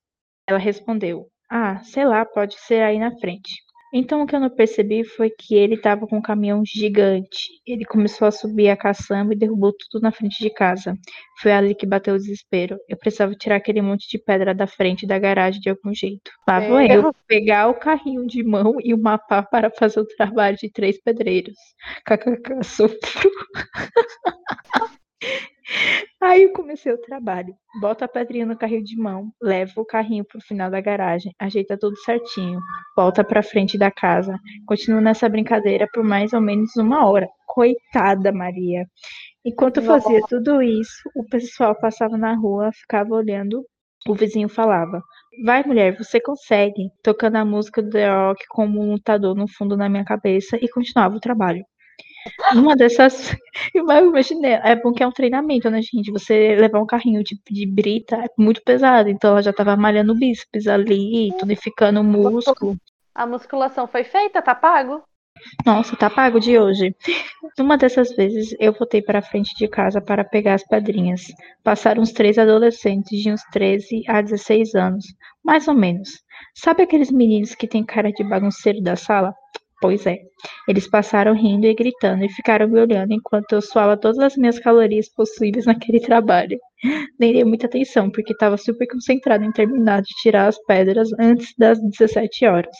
[0.46, 3.52] Ela respondeu: Ah, sei lá, pode ser aí na frente.
[3.92, 7.48] Então o que eu não percebi foi que ele estava com um caminhão gigante.
[7.66, 10.96] Ele começou a subir a caçamba e derrubou tudo na frente de casa.
[11.40, 12.78] Foi ali que bateu o desespero.
[12.88, 16.30] Eu precisava tirar aquele monte de pedra da frente da garagem de algum jeito.
[16.46, 20.56] Lá vou eu pegar o carrinho de mão e o mapa para fazer o trabalho
[20.56, 21.56] de três pedreiros.
[22.04, 22.98] KKK, sofro.
[26.20, 27.54] Aí eu comecei o trabalho.
[27.80, 31.78] Bota a pedrinha no carrinho de mão, leva o carrinho pro final da garagem, ajeita
[31.78, 32.60] tudo certinho,
[32.96, 34.38] volta pra frente da casa.
[34.66, 37.28] Continuo nessa brincadeira por mais ou menos uma hora.
[37.46, 38.86] Coitada, Maria.
[39.44, 43.64] Enquanto eu fazia tudo isso, o pessoal passava na rua, ficava olhando.
[44.06, 45.02] O vizinho falava:
[45.44, 46.90] Vai, mulher, você consegue.
[47.02, 50.68] Tocando a música do The Rock como um lutador no fundo na minha cabeça e
[50.68, 51.64] continuava o trabalho.
[52.54, 53.34] Numa dessas.
[53.74, 54.52] Eu imaginei.
[54.52, 56.10] É bom que é um treinamento, né, gente?
[56.10, 59.08] Você levar um carrinho de, de brita é muito pesado.
[59.08, 62.76] Então ela já tava malhando o bíceps ali, tonificando o músculo.
[63.14, 65.02] A musculação foi feita, tá pago?
[65.64, 66.94] Nossa, tá pago de hoje.
[67.58, 71.22] Numa dessas vezes, eu voltei para a frente de casa para pegar as pedrinhas.
[71.62, 75.04] Passaram uns três adolescentes de uns 13 a 16 anos,
[75.44, 76.10] mais ou menos.
[76.54, 79.34] Sabe aqueles meninos que têm cara de bagunceiro da sala?
[79.80, 80.18] Pois é.
[80.66, 84.58] Eles passaram rindo e gritando e ficaram me olhando enquanto eu suava todas as minhas
[84.58, 86.58] calorias possíveis naquele trabalho.
[87.18, 91.54] Nem dei muita atenção, porque estava super concentrado em terminar de tirar as pedras antes
[91.56, 92.76] das 17 horas.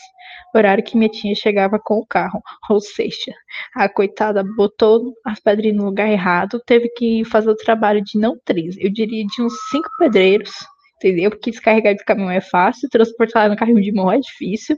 [0.53, 2.41] Horário que minha tia chegava com o carro.
[2.69, 3.33] Ou seja,
[3.75, 8.37] a coitada botou as pedrinhas no lugar errado, teve que fazer o trabalho de não
[8.43, 10.51] três, eu diria de uns cinco pedreiros
[10.99, 11.31] entendeu?
[11.31, 14.77] Porque descarregar de caminhão é fácil, transportar no carrinho de mão é difícil.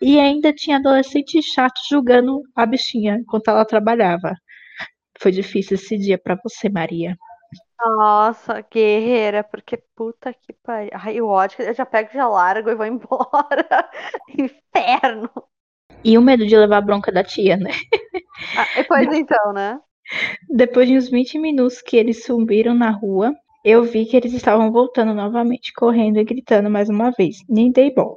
[0.00, 4.34] E ainda tinha adolescente chato julgando a bichinha enquanto ela trabalhava.
[5.18, 7.16] Foi difícil esse dia para você, Maria.
[7.84, 10.90] Nossa, guerreira, porque puta que pariu.
[10.94, 13.90] Ai, o ódio, eu já pego, já largo e vou embora.
[14.38, 15.30] Inferno.
[16.04, 17.70] E o medo de levar a bronca da tia, né?
[18.56, 19.78] Ah, pois então, né?
[20.48, 23.32] Depois de uns 20 minutos que eles subiram na rua,
[23.64, 27.36] eu vi que eles estavam voltando novamente, correndo e gritando mais uma vez.
[27.48, 28.16] Nem dei bola.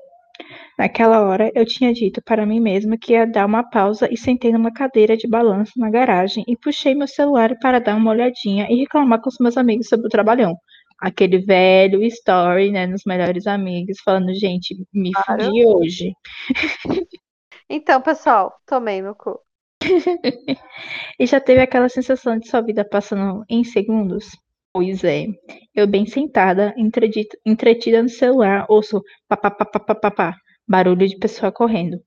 [0.77, 4.51] Naquela hora, eu tinha dito para mim mesma que ia dar uma pausa e sentei
[4.51, 8.75] numa cadeira de balanço na garagem e puxei meu celular para dar uma olhadinha e
[8.75, 10.55] reclamar com os meus amigos sobre o trabalhão.
[10.99, 15.43] Aquele velho story, né, nos melhores amigos, falando, gente, me Claro.
[15.43, 16.13] fudi hoje.
[17.69, 19.39] Então, pessoal, tomei no cu.
[21.19, 24.31] E já teve aquela sensação de sua vida passando em segundos?
[24.75, 25.27] Pois é.
[25.73, 26.75] Eu bem sentada,
[27.45, 30.35] entretida no celular, ouço papapá,
[30.67, 31.97] barulho de pessoa correndo.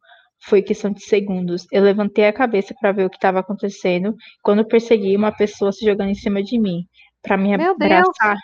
[0.45, 1.65] Foi questão de segundos.
[1.73, 5.83] Eu levantei a cabeça para ver o que estava acontecendo, quando percebi uma pessoa se
[5.83, 6.85] jogando em cima de mim,
[7.23, 7.91] para me Meu Deus!
[7.93, 8.37] abraçar.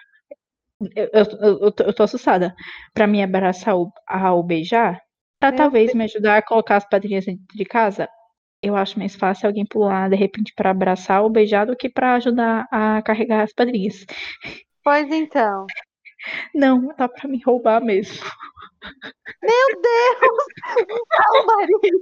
[0.96, 2.54] Eu, eu, eu, eu tô, eu tô assustada.
[2.94, 4.98] Para me abraçar ou, ao beijar,
[5.38, 8.08] para Meu talvez me ajudar a colocar as padrinhas dentro de casa.
[8.64, 12.14] Eu acho mais fácil alguém pular de repente para abraçar ou beijar do que para
[12.14, 14.06] ajudar a carregar as padrinhas.
[14.82, 15.66] Pois então.
[16.54, 18.24] Não, dá para me roubar mesmo.
[19.42, 20.44] Meu Deus!
[21.20, 22.00] Não, Maria!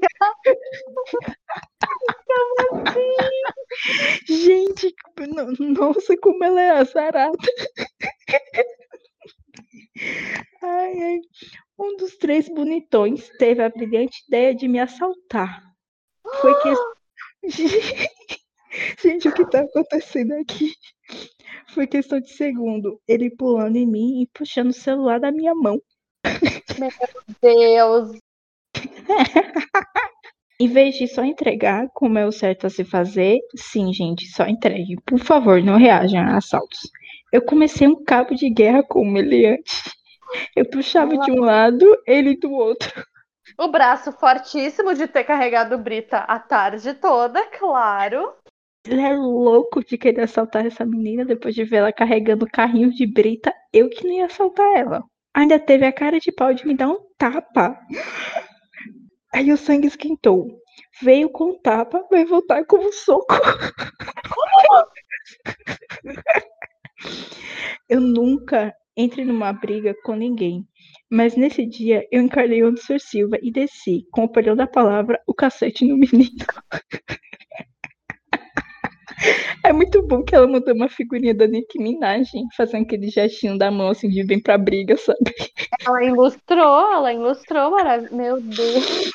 [2.27, 3.13] Como assim?
[4.29, 4.95] Gente,
[5.29, 7.37] no- nossa, como ela é azarada.
[10.63, 11.21] Ai, ai.
[11.79, 15.63] Um dos três bonitões teve a brilhante ideia de me assaltar.
[16.41, 16.75] Foi que.
[19.03, 20.73] Gente, o que tá acontecendo aqui?
[21.75, 23.01] Foi questão de segundo.
[23.07, 25.81] Ele pulando em mim e puxando o celular da minha mão.
[27.41, 28.19] Deus!
[30.61, 34.47] Em vez de só entregar, como é o certo a se fazer, sim, gente, só
[34.47, 34.95] entregue.
[35.05, 36.79] Por favor, não reajam a assaltos.
[37.33, 39.83] Eu comecei um cabo de guerra com o meliante.
[40.55, 43.05] Eu puxava de um lado, ele do outro.
[43.59, 48.35] O braço fortíssimo de ter carregado Brita a tarde toda, claro.
[48.85, 53.07] Ele é louco de querer assaltar essa menina depois de ver ela carregando carrinho de
[53.07, 53.55] brita.
[53.73, 55.05] Eu que não ia assaltar ela.
[55.35, 57.79] Ainda teve a cara de pau de me dar um tapa.
[59.33, 60.49] Aí o sangue esquentou.
[61.01, 63.35] Veio com tapa, vai voltar com um soco.
[67.89, 70.67] Eu nunca entrei numa briga com ninguém.
[71.11, 75.21] Mas nesse dia eu encarei o Anderson Silva e desci, com o perdão da palavra,
[75.27, 76.37] o cacete no menino.
[79.65, 83.71] É muito bom que ela mandou uma figurinha da Nicki Minaj, fazendo aquele gestinho da
[83.71, 85.33] mão assim de vem pra briga, sabe?
[85.87, 88.17] Ela ilustrou, ela ilustrou, maravilhoso.
[88.17, 89.13] Meu Deus.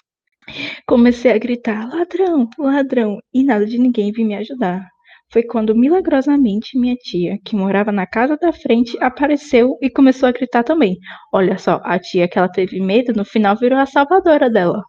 [0.88, 4.88] Comecei a gritar, ladrão, ladrão, e nada de ninguém vir me ajudar.
[5.32, 10.32] Foi quando milagrosamente minha tia, que morava na casa da frente, apareceu e começou a
[10.32, 10.98] gritar também.
[11.34, 14.84] Olha só, a tia que ela teve medo, no final virou a salvadora dela.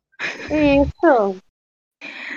[0.50, 1.40] Isso.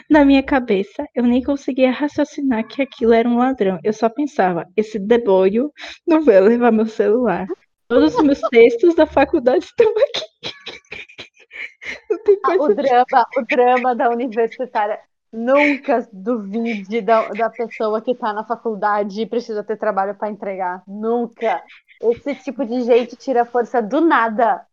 [0.09, 3.79] Na minha cabeça, eu nem conseguia raciocinar que aquilo era um ladrão.
[3.83, 5.71] Eu só pensava, esse deboio
[6.05, 7.47] não vai levar meu celular.
[7.87, 10.25] Todos os meus textos da faculdade estão aqui.
[12.09, 14.99] Não tem Ah, coisa o drama, o drama da universitária.
[15.31, 20.83] Nunca duvide da, da pessoa que tá na faculdade e precisa ter trabalho para entregar.
[20.85, 21.63] Nunca.
[22.01, 24.65] Esse tipo de gente tira força do nada.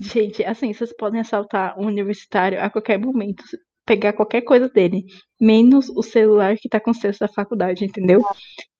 [0.00, 3.44] Gente, assim, vocês podem assaltar um universitário a qualquer momento,
[3.86, 5.06] pegar qualquer coisa dele,
[5.40, 8.22] menos o celular que tá com o cesto da faculdade, entendeu?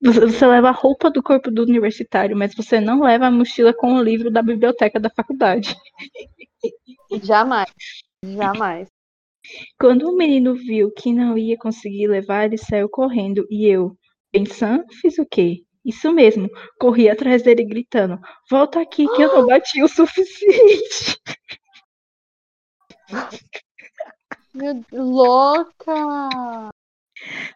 [0.02, 3.72] Você, você leva a roupa do corpo do universitário, mas você não leva a mochila
[3.72, 5.74] com o livro da biblioteca da faculdade.
[7.22, 7.72] Jamais.
[8.22, 8.97] Jamais.
[9.78, 13.96] Quando o menino viu que não ia conseguir levar, ele saiu correndo e eu,
[14.30, 15.62] pensando, fiz o quê?
[15.84, 18.18] Isso mesmo, corri atrás dele gritando:
[18.50, 21.18] Volta aqui que eu não bati o suficiente.
[24.54, 26.70] Meu, louca!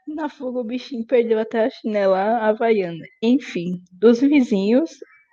[0.07, 3.05] Na fuga, o bichinho perdeu até a chinela havaiana.
[3.23, 4.91] Enfim, os vizinhos,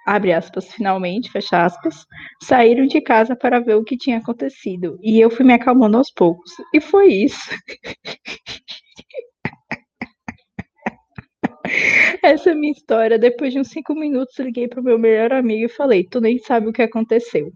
[0.09, 2.03] abre aspas, finalmente, fecha aspas,
[2.41, 4.97] saíram de casa para ver o que tinha acontecido.
[5.03, 6.51] E eu fui me acalmando aos poucos.
[6.73, 7.39] E foi isso.
[12.23, 13.19] Essa é a minha história.
[13.19, 16.67] Depois de uns cinco minutos, liguei pro meu melhor amigo e falei: Tu nem sabe
[16.67, 17.51] o que aconteceu.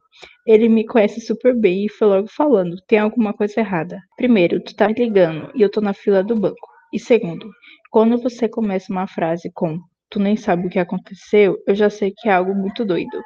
[0.46, 4.00] Ele me conhece super bem e foi logo falando: Tem alguma coisa errada.
[4.16, 6.68] Primeiro, tu tá me ligando e eu tô na fila do banco.
[6.94, 7.50] E segundo,
[7.90, 9.80] quando você começa uma frase com
[10.14, 13.20] Tu nem sabe o que aconteceu, eu já sei que é algo muito doido.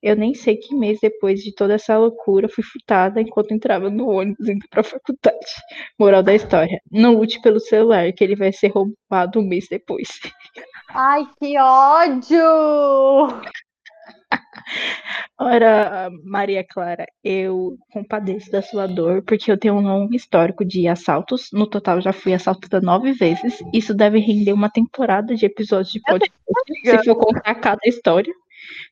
[0.00, 4.08] Eu nem sei que mês depois de toda essa loucura fui furtada enquanto entrava no
[4.08, 5.52] ônibus indo pra faculdade.
[5.98, 10.08] Moral da história: Não lute pelo celular, que ele vai ser roubado um mês depois.
[10.90, 12.38] Ai, que ódio!
[15.38, 20.86] Ora, Maria Clara, eu compadeço da sua dor, porque eu tenho um longo histórico de
[20.86, 21.48] assaltos.
[21.52, 23.62] No total, já fui assaltada nove vezes.
[23.72, 28.32] Isso deve render uma temporada de episódios de podcast, se for contar cada história.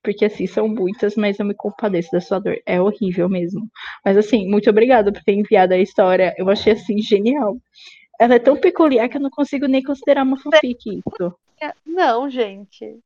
[0.03, 2.57] Porque, assim, são muitas, mas eu me compadeço da sua dor.
[2.65, 3.69] É horrível mesmo.
[4.05, 6.35] Mas, assim, muito obrigada por ter enviado a história.
[6.39, 7.59] Eu achei, assim, genial.
[8.19, 11.35] Ela é tão peculiar que eu não consigo nem considerar uma fanfic isso.
[11.87, 12.99] Não, gente.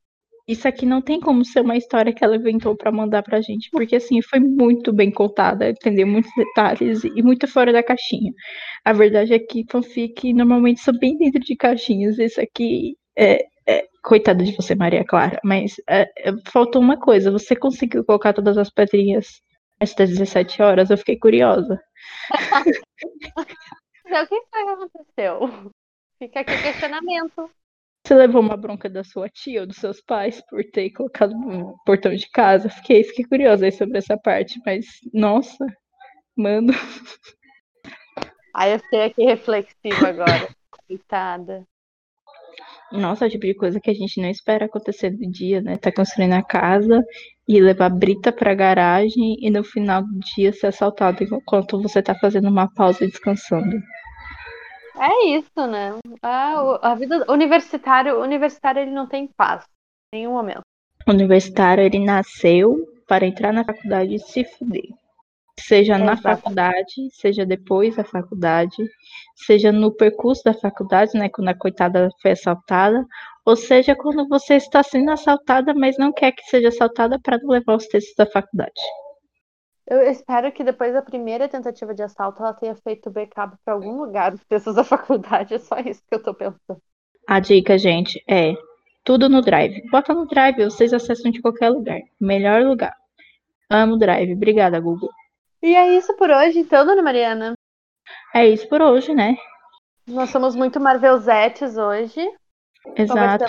[0.52, 3.70] Isso aqui não tem como ser uma história que ela inventou pra mandar pra gente,
[3.70, 6.06] porque assim, foi muito bem contada, entendeu?
[6.06, 8.32] Muitos detalhes e muito fora da caixinha.
[8.84, 12.18] A verdade é que fanfic normalmente são bem dentro de caixinhas.
[12.18, 17.30] Esse aqui é, é coitada de você, Maria Clara, mas é, é, faltou uma coisa,
[17.30, 19.26] você conseguiu colocar todas as pedrinhas
[19.80, 20.90] antes das 17 horas?
[20.90, 21.80] Eu fiquei curiosa.
[24.04, 25.72] Então, o que foi que aconteceu?
[26.18, 27.50] Fica aqui o questionamento.
[28.04, 31.76] Você levou uma bronca da sua tia ou dos seus pais por ter colocado no
[31.86, 32.68] portão de casa?
[32.68, 35.64] Fiquei, fiquei curiosa aí sobre essa parte, mas nossa,
[36.36, 36.72] mano.
[38.54, 40.54] Aí eu fiquei aqui reflexiva agora.
[40.86, 41.66] Coitada.
[42.92, 45.78] Nossa, é o tipo de coisa que a gente não espera acontecer do dia, né?
[45.78, 47.02] Tá construindo a casa
[47.48, 52.14] e levar brita pra garagem e no final do dia ser assaltado enquanto você tá
[52.14, 53.80] fazendo uma pausa e descansando.
[54.96, 55.98] É isso, né?
[56.22, 59.64] A, a vida universitário, universitário ele não tem paz
[60.12, 60.60] em nenhum momento.
[61.06, 62.76] O universitário, ele nasceu
[63.06, 64.88] para entrar na faculdade e se fuder.
[65.58, 66.22] Seja na Exato.
[66.22, 68.76] faculdade, seja depois da faculdade,
[69.34, 73.06] seja no percurso da faculdade, né, quando a coitada foi assaltada,
[73.44, 77.50] ou seja, quando você está sendo assaltada, mas não quer que seja assaltada para não
[77.50, 78.80] levar os textos da faculdade.
[79.86, 83.96] Eu espero que depois da primeira tentativa de assalto ela tenha feito backup para algum
[83.98, 85.54] lugar dos textos da faculdade.
[85.54, 86.80] É só isso que eu tô pensando.
[87.26, 88.54] A dica, gente, é
[89.04, 89.82] tudo no Drive.
[89.90, 92.00] Bota no Drive, vocês acessam de qualquer lugar.
[92.20, 92.94] Melhor lugar.
[93.70, 94.32] Amo o Drive.
[94.32, 95.10] Obrigada, Google.
[95.62, 97.54] E é isso por hoje, então, dona Mariana.
[98.34, 99.36] É isso por hoje, né?
[100.06, 102.20] Nós somos muito Marvelzetes hoje.
[102.96, 103.46] Exato.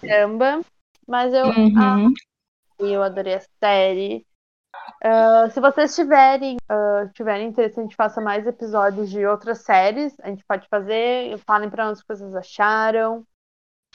[0.00, 0.60] Caramba.
[1.06, 2.14] Mas eu, Uhum.
[2.78, 4.24] eu adorei a série.
[5.02, 10.14] Ah, se vocês tiverem, ah, tiverem interesse, a gente faça mais episódios de outras séries.
[10.20, 11.38] A gente pode fazer.
[11.38, 13.24] Falem pra nós o que vocês acharam.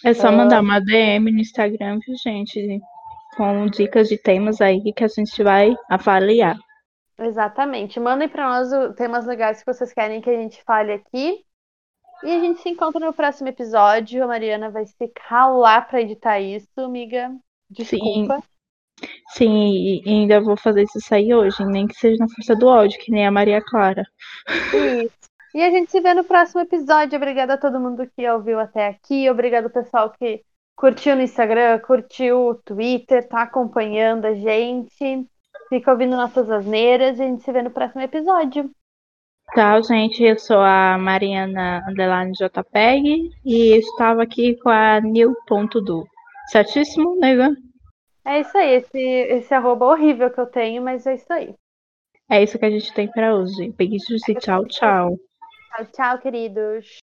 [0.03, 2.81] É só mandar uma DM no Instagram, viu, gente?
[3.37, 6.57] Com dicas de temas aí que a gente vai avaliar.
[7.17, 7.99] Exatamente.
[7.99, 11.45] Mandem pra nós temas legais que vocês querem que a gente fale aqui.
[12.23, 14.23] E a gente se encontra no próximo episódio.
[14.23, 17.31] A Mariana vai se calar pra editar isso, amiga.
[17.69, 18.41] Desculpa.
[18.41, 18.43] Sim,
[19.39, 22.99] e e ainda vou fazer isso sair hoje, nem que seja na força do ódio,
[22.99, 24.03] que nem a Maria Clara.
[24.47, 25.25] Isso.
[25.55, 27.15] E a gente se vê no próximo episódio.
[27.15, 29.29] Obrigada a todo mundo que ouviu até aqui.
[29.29, 30.41] Obrigado, pessoal, que
[30.75, 35.25] curtiu no Instagram, curtiu o Twitter, tá acompanhando a gente.
[35.69, 37.17] Fica ouvindo nossas asneiras.
[37.19, 38.69] E a gente se vê no próximo episódio.
[39.53, 40.21] Tchau, gente.
[40.21, 46.05] Eu sou a Mariana Underline JPEG e estava aqui com a Nil.du.
[46.51, 47.55] Certíssimo, nega?
[48.27, 51.53] É isso aí, esse, esse arroba horrível que eu tenho, mas é isso aí.
[52.27, 53.71] É isso que a gente tem para hoje.
[53.71, 55.15] Beijos e tchau, tchau.
[55.69, 56.97] Tchau, tchau, queridos.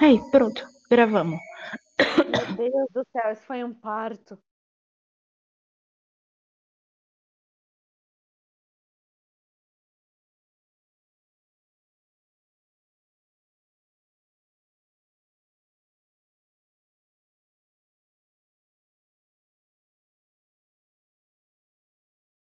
[0.00, 1.40] Aí, pronto, gravamos.
[2.56, 4.38] Meu Deus do céu, isso foi um parto.